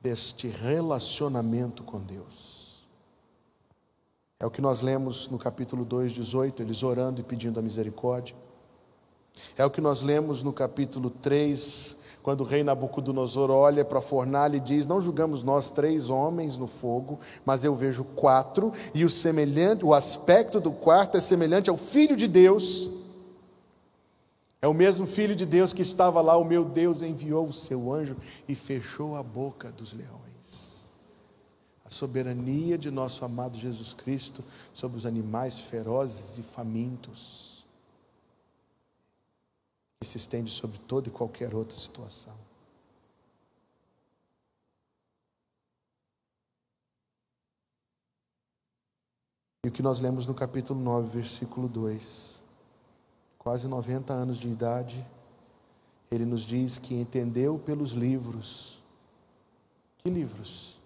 deste 0.00 0.46
relacionamento 0.46 1.82
com 1.82 1.98
Deus? 1.98 2.86
É 4.38 4.46
o 4.46 4.50
que 4.50 4.60
nós 4.60 4.80
lemos 4.80 5.28
no 5.28 5.38
capítulo 5.38 5.84
2, 5.84 6.12
18, 6.12 6.62
eles 6.62 6.82
orando 6.82 7.20
e 7.20 7.24
pedindo 7.24 7.58
a 7.58 7.62
misericórdia. 7.62 8.36
É 9.56 9.64
o 9.64 9.70
que 9.70 9.80
nós 9.80 10.02
lemos 10.02 10.42
no 10.42 10.52
capítulo 10.52 11.10
3, 11.10 11.96
quando 12.22 12.42
o 12.42 12.44
rei 12.44 12.62
Nabucodonosor 12.62 13.50
olha 13.50 13.84
para 13.84 13.98
a 13.98 14.02
fornalha 14.02 14.56
e 14.56 14.60
diz: 14.60 14.86
Não 14.86 15.00
julgamos 15.00 15.42
nós 15.42 15.70
três 15.70 16.08
homens 16.08 16.56
no 16.56 16.66
fogo, 16.66 17.18
mas 17.44 17.64
eu 17.64 17.74
vejo 17.74 18.04
quatro, 18.04 18.72
e 18.94 19.04
o 19.04 19.10
semelhante, 19.10 19.84
o 19.84 19.92
aspecto 19.92 20.60
do 20.60 20.70
quarto 20.70 21.18
é 21.18 21.20
semelhante 21.20 21.68
ao 21.68 21.76
filho 21.76 22.16
de 22.16 22.28
Deus. 22.28 22.88
É 24.62 24.68
o 24.68 24.74
mesmo 24.74 25.08
filho 25.08 25.34
de 25.34 25.44
Deus 25.44 25.72
que 25.72 25.82
estava 25.82 26.20
lá, 26.20 26.36
o 26.36 26.44
meu 26.44 26.64
Deus 26.64 27.02
enviou 27.02 27.46
o 27.46 27.52
seu 27.52 27.92
anjo 27.92 28.16
e 28.48 28.54
fechou 28.54 29.16
a 29.16 29.22
boca 29.22 29.72
dos 29.72 29.92
leões. 29.92 30.92
A 31.84 31.90
soberania 31.90 32.78
de 32.78 32.88
nosso 32.88 33.24
amado 33.24 33.58
Jesus 33.58 33.92
Cristo 33.92 34.44
sobre 34.72 34.96
os 34.96 35.04
animais 35.04 35.58
ferozes 35.58 36.38
e 36.38 36.42
famintos 36.42 37.51
que 40.02 40.08
se 40.08 40.18
estende 40.18 40.50
sobre 40.50 40.78
toda 40.78 41.06
e 41.06 41.12
qualquer 41.12 41.54
outra 41.54 41.76
situação. 41.76 42.34
E 49.64 49.68
o 49.68 49.70
que 49.70 49.80
nós 49.80 50.00
lemos 50.00 50.26
no 50.26 50.34
capítulo 50.34 50.80
9, 50.80 51.08
versículo 51.18 51.68
2, 51.68 52.42
quase 53.38 53.68
90 53.68 54.12
anos 54.12 54.38
de 54.38 54.48
idade, 54.48 55.06
ele 56.10 56.26
nos 56.26 56.40
diz 56.40 56.78
que 56.78 56.96
entendeu 56.96 57.56
pelos 57.56 57.92
livros. 57.92 58.82
Que 59.98 60.10
livros? 60.10 60.80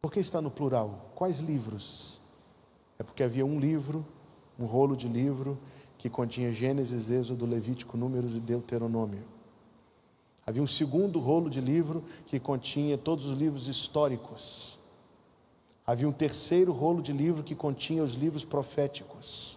Por 0.00 0.10
que 0.10 0.20
está 0.20 0.40
no 0.40 0.50
plural? 0.50 1.10
Quais 1.14 1.38
livros? 1.40 2.18
É 2.98 3.02
porque 3.02 3.22
havia 3.22 3.44
um 3.44 3.60
livro 3.60 4.02
um 4.58 4.66
rolo 4.66 4.96
de 4.96 5.08
livro 5.08 5.58
que 6.02 6.10
continha 6.10 6.50
Gênesis, 6.50 7.12
Êxodo, 7.12 7.46
Levítico, 7.46 7.96
Números 7.96 8.32
e 8.34 8.40
Deuteronômio. 8.40 9.22
Havia 10.44 10.60
um 10.60 10.66
segundo 10.66 11.20
rolo 11.20 11.48
de 11.48 11.60
livro 11.60 12.02
que 12.26 12.40
continha 12.40 12.98
todos 12.98 13.24
os 13.24 13.38
livros 13.38 13.68
históricos. 13.68 14.80
Havia 15.86 16.08
um 16.08 16.12
terceiro 16.12 16.72
rolo 16.72 17.00
de 17.00 17.12
livro 17.12 17.44
que 17.44 17.54
continha 17.54 18.02
os 18.02 18.14
livros 18.14 18.44
proféticos. 18.44 19.56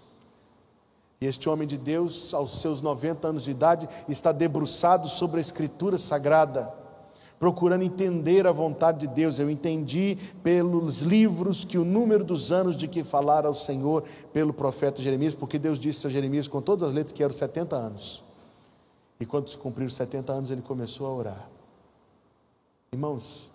E 1.19 1.25
este 1.25 1.49
homem 1.49 1.67
de 1.67 1.79
Deus, 1.79 2.31
aos 2.31 2.61
seus 2.61 2.79
90 2.79 3.27
anos 3.27 3.43
de 3.43 3.49
idade, 3.49 3.89
está 4.07 4.31
debruçado 4.31 5.07
sobre 5.07 5.39
a 5.39 5.41
Escritura 5.41 5.97
Sagrada, 5.97 6.71
procurando 7.45 7.83
entender 7.83 8.47
a 8.47 8.51
vontade 8.51 9.01
de 9.01 9.07
Deus. 9.07 9.37
Eu 9.37 9.51
entendi 9.51 10.17
pelos 10.41 11.01
livros 11.01 11.63
que 11.63 11.77
o 11.77 11.85
número 11.85 12.23
dos 12.23 12.51
anos 12.51 12.75
de 12.75 12.87
que 12.87 13.03
falara 13.03 13.47
ao 13.47 13.53
Senhor 13.53 14.03
pelo 14.33 14.51
profeta 14.51 14.99
Jeremias, 14.99 15.35
porque 15.35 15.59
Deus 15.59 15.77
disse 15.77 16.07
a 16.07 16.09
Jeremias 16.09 16.47
com 16.47 16.59
todas 16.59 16.81
as 16.81 16.91
letras 16.91 17.11
que 17.11 17.21
eram 17.21 17.35
70 17.35 17.75
anos. 17.75 18.23
E 19.19 19.27
quando 19.27 19.47
se 19.47 19.57
cumpriram 19.57 19.91
70 19.91 20.33
anos, 20.33 20.49
ele 20.49 20.63
começou 20.63 21.05
a 21.05 21.13
orar. 21.13 21.49
Irmãos, 22.91 23.51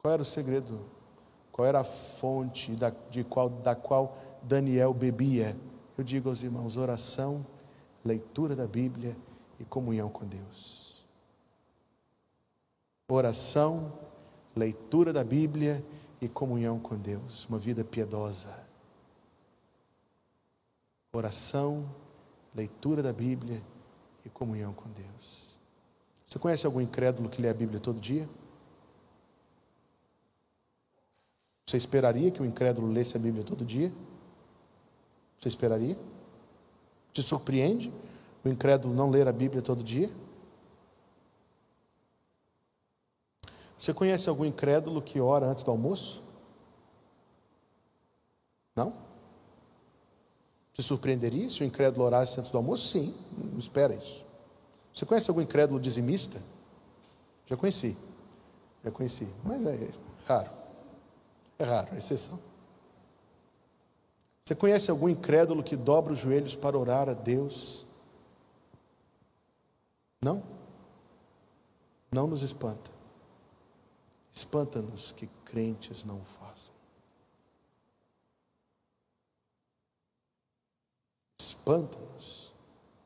qual 0.00 0.14
era 0.14 0.22
o 0.22 0.24
segredo? 0.24 0.80
Qual 1.52 1.68
era 1.68 1.80
a 1.80 1.84
fonte 1.84 2.72
da, 2.72 2.90
de 3.10 3.24
qual, 3.24 3.50
da 3.50 3.74
qual 3.74 4.16
Daniel 4.42 4.94
bebia? 4.94 5.54
Eu 5.98 6.02
digo 6.02 6.30
aos 6.30 6.42
irmãos: 6.42 6.78
oração, 6.78 7.44
leitura 8.02 8.56
da 8.56 8.66
Bíblia 8.66 9.14
e 9.60 9.66
comunhão 9.66 10.08
com 10.08 10.24
Deus. 10.24 10.81
Oração, 13.12 13.92
leitura 14.56 15.12
da 15.12 15.22
Bíblia 15.22 15.84
e 16.18 16.30
comunhão 16.30 16.80
com 16.80 16.96
Deus. 16.96 17.44
Uma 17.44 17.58
vida 17.58 17.84
piedosa. 17.84 18.58
Oração, 21.12 21.94
leitura 22.54 23.02
da 23.02 23.12
Bíblia 23.12 23.62
e 24.24 24.30
comunhão 24.30 24.72
com 24.72 24.88
Deus. 24.88 25.58
Você 26.24 26.38
conhece 26.38 26.64
algum 26.64 26.80
incrédulo 26.80 27.28
que 27.28 27.42
lê 27.42 27.50
a 27.50 27.54
Bíblia 27.54 27.78
todo 27.78 28.00
dia? 28.00 28.26
Você 31.66 31.76
esperaria 31.76 32.30
que 32.30 32.40
o 32.40 32.46
incrédulo 32.46 32.90
lesse 32.90 33.14
a 33.14 33.20
Bíblia 33.20 33.44
todo 33.44 33.62
dia? 33.62 33.92
Você 35.38 35.48
esperaria? 35.48 35.98
Te 37.12 37.22
surpreende 37.22 37.92
o 38.42 38.48
incrédulo 38.48 38.94
não 38.94 39.10
ler 39.10 39.28
a 39.28 39.32
Bíblia 39.32 39.60
todo 39.60 39.84
dia? 39.84 40.10
Você 43.82 43.92
conhece 43.92 44.28
algum 44.28 44.44
incrédulo 44.44 45.02
que 45.02 45.18
ora 45.18 45.44
antes 45.44 45.64
do 45.64 45.70
almoço? 45.72 46.22
Não? 48.76 48.94
Te 50.72 50.80
surpreenderia 50.80 51.50
se 51.50 51.64
o 51.64 51.66
incrédulo 51.66 52.04
orasse 52.04 52.38
antes 52.38 52.52
do 52.52 52.58
almoço? 52.58 52.92
Sim, 52.92 53.12
não 53.36 53.58
espera 53.58 53.92
isso. 53.92 54.24
Você 54.94 55.04
conhece 55.04 55.28
algum 55.28 55.40
incrédulo 55.40 55.80
dizimista? 55.80 56.40
Já 57.44 57.56
conheci, 57.56 57.96
já 58.84 58.92
conheci, 58.92 59.26
mas 59.42 59.66
é 59.66 59.90
raro. 60.26 60.50
É 61.58 61.64
raro, 61.64 61.92
é 61.92 61.98
exceção. 61.98 62.38
Você 64.40 64.54
conhece 64.54 64.92
algum 64.92 65.08
incrédulo 65.08 65.60
que 65.60 65.74
dobra 65.74 66.12
os 66.12 66.20
joelhos 66.20 66.54
para 66.54 66.78
orar 66.78 67.08
a 67.08 67.14
Deus? 67.14 67.84
Não? 70.22 70.40
Não 72.12 72.28
nos 72.28 72.42
espanta. 72.42 73.01
Espanta-nos 74.32 75.12
que 75.12 75.26
crentes 75.44 76.04
não 76.04 76.20
o 76.20 76.24
façam. 76.24 76.74
Espanta-nos 81.38 82.52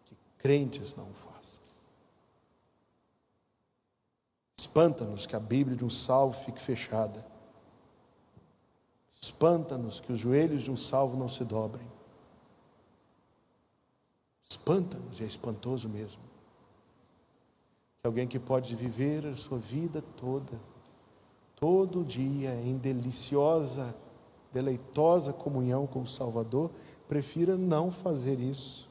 que 0.04 0.16
crentes 0.38 0.94
não 0.94 1.10
o 1.10 1.14
façam. 1.14 1.60
Espanta-nos 4.58 5.26
que 5.26 5.36
a 5.36 5.40
Bíblia 5.40 5.76
de 5.76 5.84
um 5.84 5.90
salvo 5.90 6.44
fique 6.44 6.60
fechada 6.60 7.36
Espanta-nos 9.26 9.98
que 9.98 10.12
os 10.12 10.20
joelhos 10.20 10.62
de 10.62 10.70
um 10.70 10.76
salvo 10.76 11.16
não 11.16 11.28
se 11.28 11.44
dobrem. 11.44 11.84
Espanta-nos, 14.48 15.18
e 15.18 15.24
é 15.24 15.26
espantoso 15.26 15.88
mesmo. 15.88 16.22
Que 18.00 18.06
alguém 18.06 18.28
que 18.28 18.38
pode 18.38 18.76
viver 18.76 19.26
a 19.26 19.34
sua 19.34 19.58
vida 19.58 20.00
toda, 20.16 20.60
todo 21.56 22.04
dia, 22.04 22.54
em 22.54 22.76
deliciosa, 22.76 23.96
deleitosa 24.52 25.32
comunhão 25.32 25.86
com 25.86 26.02
o 26.02 26.06
Salvador, 26.06 26.70
prefira 27.08 27.56
não 27.56 27.90
fazer 27.90 28.38
isso. 28.38 28.88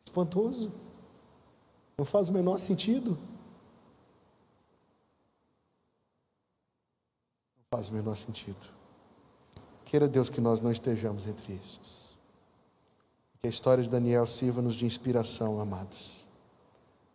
Espantoso. 0.00 0.70
Não 1.98 2.04
faz 2.04 2.28
o 2.28 2.32
menor 2.32 2.58
sentido. 2.58 3.18
faz 7.72 7.88
o 7.88 7.94
menor 7.94 8.14
sentido. 8.18 8.68
Queira 9.86 10.06
Deus 10.06 10.28
que 10.28 10.42
nós 10.42 10.60
não 10.60 10.70
estejamos 10.70 11.26
entre 11.26 11.54
estes. 11.54 12.18
Que 13.40 13.46
a 13.46 13.50
história 13.50 13.82
de 13.82 13.88
Daniel 13.88 14.26
sirva-nos 14.26 14.74
de 14.74 14.84
inspiração, 14.84 15.58
amados, 15.58 16.28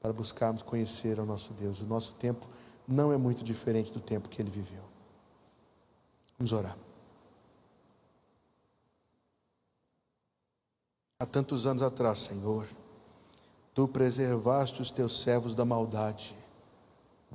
para 0.02 0.12
buscarmos 0.12 0.64
conhecer 0.64 1.20
ao 1.20 1.28
nosso 1.28 1.54
Deus. 1.54 1.80
O 1.80 1.86
nosso 1.86 2.14
tempo 2.14 2.48
não 2.88 3.12
é 3.12 3.18
muito 3.18 3.44
diferente 3.44 3.92
do 3.92 4.00
tempo 4.00 4.30
que 4.30 4.42
ele 4.42 4.50
viveu. 4.50 4.84
Vamos 6.38 6.52
orar. 6.52 6.78
Há 11.20 11.26
tantos 11.26 11.66
anos 11.66 11.82
atrás, 11.82 12.20
Senhor, 12.20 12.68
tu 13.74 13.88
preservaste 13.88 14.82
os 14.82 14.92
teus 14.92 15.22
servos 15.22 15.56
da 15.56 15.66
maldade, 15.66 16.36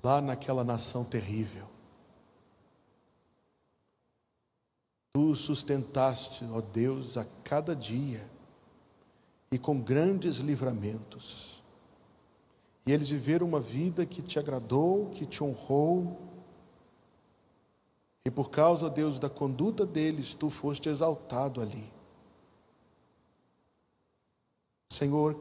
lá 0.03 0.21
naquela 0.21 0.63
nação 0.63 1.05
terrível. 1.05 1.67
Tu 5.13 5.37
sustentaste, 5.37 6.45
ó 6.53 6.61
Deus, 6.61 7.17
a 7.17 7.27
cada 7.45 7.77
dia 7.77 8.27
e 9.51 9.59
com 9.59 9.79
grandes 9.79 10.37
livramentos. 10.37 11.62
E 12.85 12.93
eles 12.93 13.09
viveram 13.09 13.47
uma 13.47 13.61
vida 13.61 14.05
que 14.05 14.20
te 14.20 14.39
agradou, 14.39 15.11
que 15.11 15.24
te 15.24 15.43
honrou. 15.43 16.18
E 18.24 18.30
por 18.30 18.51
causa, 18.51 18.91
Deus, 18.91 19.18
da 19.18 19.28
conduta 19.28 19.87
deles, 19.87 20.35
tu 20.35 20.51
foste 20.51 20.89
exaltado 20.89 21.61
ali. 21.61 21.91
Senhor, 24.91 25.37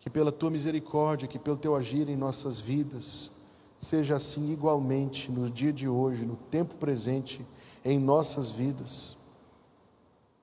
que 0.00 0.10
pela 0.10 0.30
tua 0.30 0.50
misericórdia, 0.50 1.28
que 1.28 1.38
pelo 1.38 1.56
teu 1.56 1.74
agir 1.74 2.08
em 2.08 2.16
nossas 2.16 2.58
vidas, 2.58 3.30
seja 3.78 4.16
assim 4.16 4.52
igualmente 4.52 5.30
no 5.30 5.50
dia 5.50 5.72
de 5.72 5.88
hoje, 5.88 6.24
no 6.24 6.36
tempo 6.36 6.74
presente 6.74 7.44
em 7.84 7.98
nossas 7.98 8.52
vidas. 8.52 9.16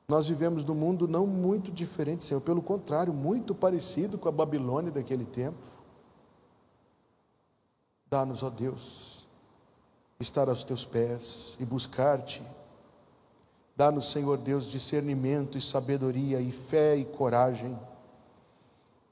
Nós 0.07 0.27
vivemos 0.27 0.63
num 0.63 0.75
mundo 0.75 1.07
não 1.07 1.25
muito 1.25 1.71
diferente, 1.71 2.23
Senhor, 2.23 2.41
pelo 2.41 2.61
contrário, 2.61 3.13
muito 3.13 3.55
parecido 3.55 4.17
com 4.17 4.27
a 4.27 4.31
Babilônia 4.31 4.91
daquele 4.91 5.25
tempo. 5.25 5.72
Dá-nos, 8.13 8.43
ó 8.43 8.51
Deus, 8.51 9.27
estar 10.19 10.47
aos 10.47 10.63
teus 10.63 10.85
pés 10.85 11.57
e 11.59 11.65
buscar-te. 11.65 12.43
Dá-nos, 13.75 14.11
Senhor 14.11 14.37
Deus, 14.37 14.65
discernimento 14.65 15.57
e 15.57 15.61
sabedoria 15.61 16.39
e 16.39 16.51
fé 16.51 16.95
e 16.95 17.05
coragem. 17.05 17.75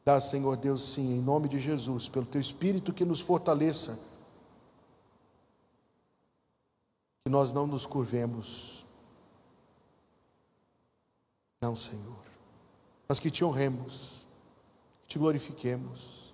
Dá, 0.05 0.21
Senhor 0.21 0.55
Deus, 0.55 0.93
sim, 0.93 1.15
em 1.15 1.19
nome 1.19 1.49
de 1.49 1.59
Jesus, 1.59 2.07
pelo 2.07 2.27
teu 2.27 2.39
Espírito 2.39 2.93
que 2.93 3.03
nos 3.03 3.19
fortaleça 3.21 3.99
que 7.25 7.31
nós 7.31 7.51
não 7.51 7.65
nos 7.65 7.87
curvemos. 7.87 8.85
Não, 11.59 11.75
Senhor, 11.75 12.21
mas 13.09 13.19
que 13.19 13.31
te 13.31 13.43
honremos, 13.43 14.27
que 15.01 15.09
te 15.09 15.17
glorifiquemos, 15.17 16.30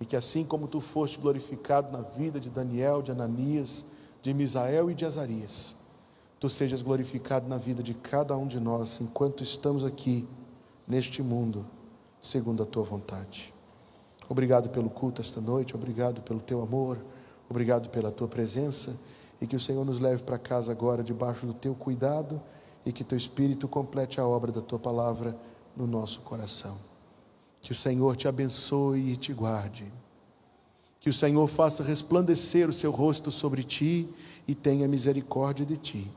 e 0.00 0.04
que 0.06 0.16
assim 0.16 0.44
como 0.44 0.66
tu 0.66 0.80
foste 0.80 1.18
glorificado 1.18 1.92
na 1.92 2.02
vida 2.02 2.40
de 2.40 2.48
Daniel, 2.48 3.02
de 3.02 3.10
Ananias, 3.10 3.84
de 4.22 4.32
Misael 4.32 4.90
e 4.90 4.94
de 4.94 5.04
Azarias, 5.04 5.76
tu 6.38 6.48
sejas 6.48 6.80
glorificado 6.80 7.46
na 7.46 7.58
vida 7.58 7.82
de 7.82 7.92
cada 7.92 8.36
um 8.36 8.46
de 8.46 8.58
nós 8.58 9.00
enquanto 9.00 9.42
estamos 9.42 9.84
aqui 9.84 10.26
neste 10.88 11.22
mundo, 11.22 11.66
segundo 12.18 12.62
a 12.62 12.66
tua 12.66 12.82
vontade. 12.82 13.52
Obrigado 14.26 14.70
pelo 14.70 14.88
culto 14.88 15.20
esta 15.20 15.40
noite, 15.40 15.74
obrigado 15.74 16.22
pelo 16.22 16.40
teu 16.40 16.62
amor, 16.62 16.98
obrigado 17.48 17.90
pela 17.90 18.10
tua 18.10 18.28
presença 18.28 18.96
e 19.40 19.46
que 19.46 19.56
o 19.56 19.60
Senhor 19.60 19.84
nos 19.84 19.98
leve 19.98 20.22
para 20.22 20.38
casa 20.38 20.72
agora 20.72 21.02
debaixo 21.02 21.46
do 21.46 21.52
teu 21.52 21.74
cuidado 21.74 22.40
e 22.86 22.92
que 22.92 23.04
teu 23.04 23.18
Espírito 23.18 23.68
complete 23.68 24.18
a 24.18 24.26
obra 24.26 24.50
da 24.50 24.60
tua 24.60 24.78
palavra 24.78 25.36
no 25.76 25.86
nosso 25.86 26.20
coração. 26.20 26.89
Que 27.60 27.72
o 27.72 27.74
Senhor 27.74 28.16
te 28.16 28.26
abençoe 28.26 29.12
e 29.12 29.16
te 29.16 29.32
guarde. 29.32 29.84
Que 31.00 31.08
o 31.08 31.14
Senhor 31.14 31.46
faça 31.48 31.82
resplandecer 31.82 32.68
o 32.68 32.72
seu 32.72 32.90
rosto 32.90 33.30
sobre 33.30 33.62
ti 33.62 34.08
e 34.46 34.54
tenha 34.54 34.88
misericórdia 34.88 35.64
de 35.64 35.76
ti. 35.76 36.10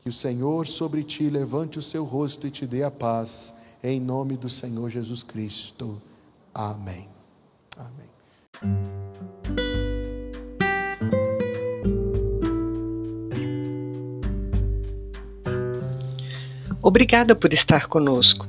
Que 0.00 0.08
o 0.08 0.12
Senhor 0.12 0.66
sobre 0.66 1.02
ti 1.02 1.28
levante 1.28 1.78
o 1.78 1.82
seu 1.82 2.04
rosto 2.04 2.46
e 2.46 2.50
te 2.50 2.66
dê 2.66 2.82
a 2.82 2.90
paz, 2.90 3.52
em 3.82 4.00
nome 4.00 4.36
do 4.36 4.48
Senhor 4.48 4.88
Jesus 4.88 5.22
Cristo. 5.22 6.00
Amém. 6.54 7.08
Amém. 7.76 8.10
Obrigada 16.82 17.36
por 17.36 17.52
estar 17.52 17.86
conosco. 17.88 18.48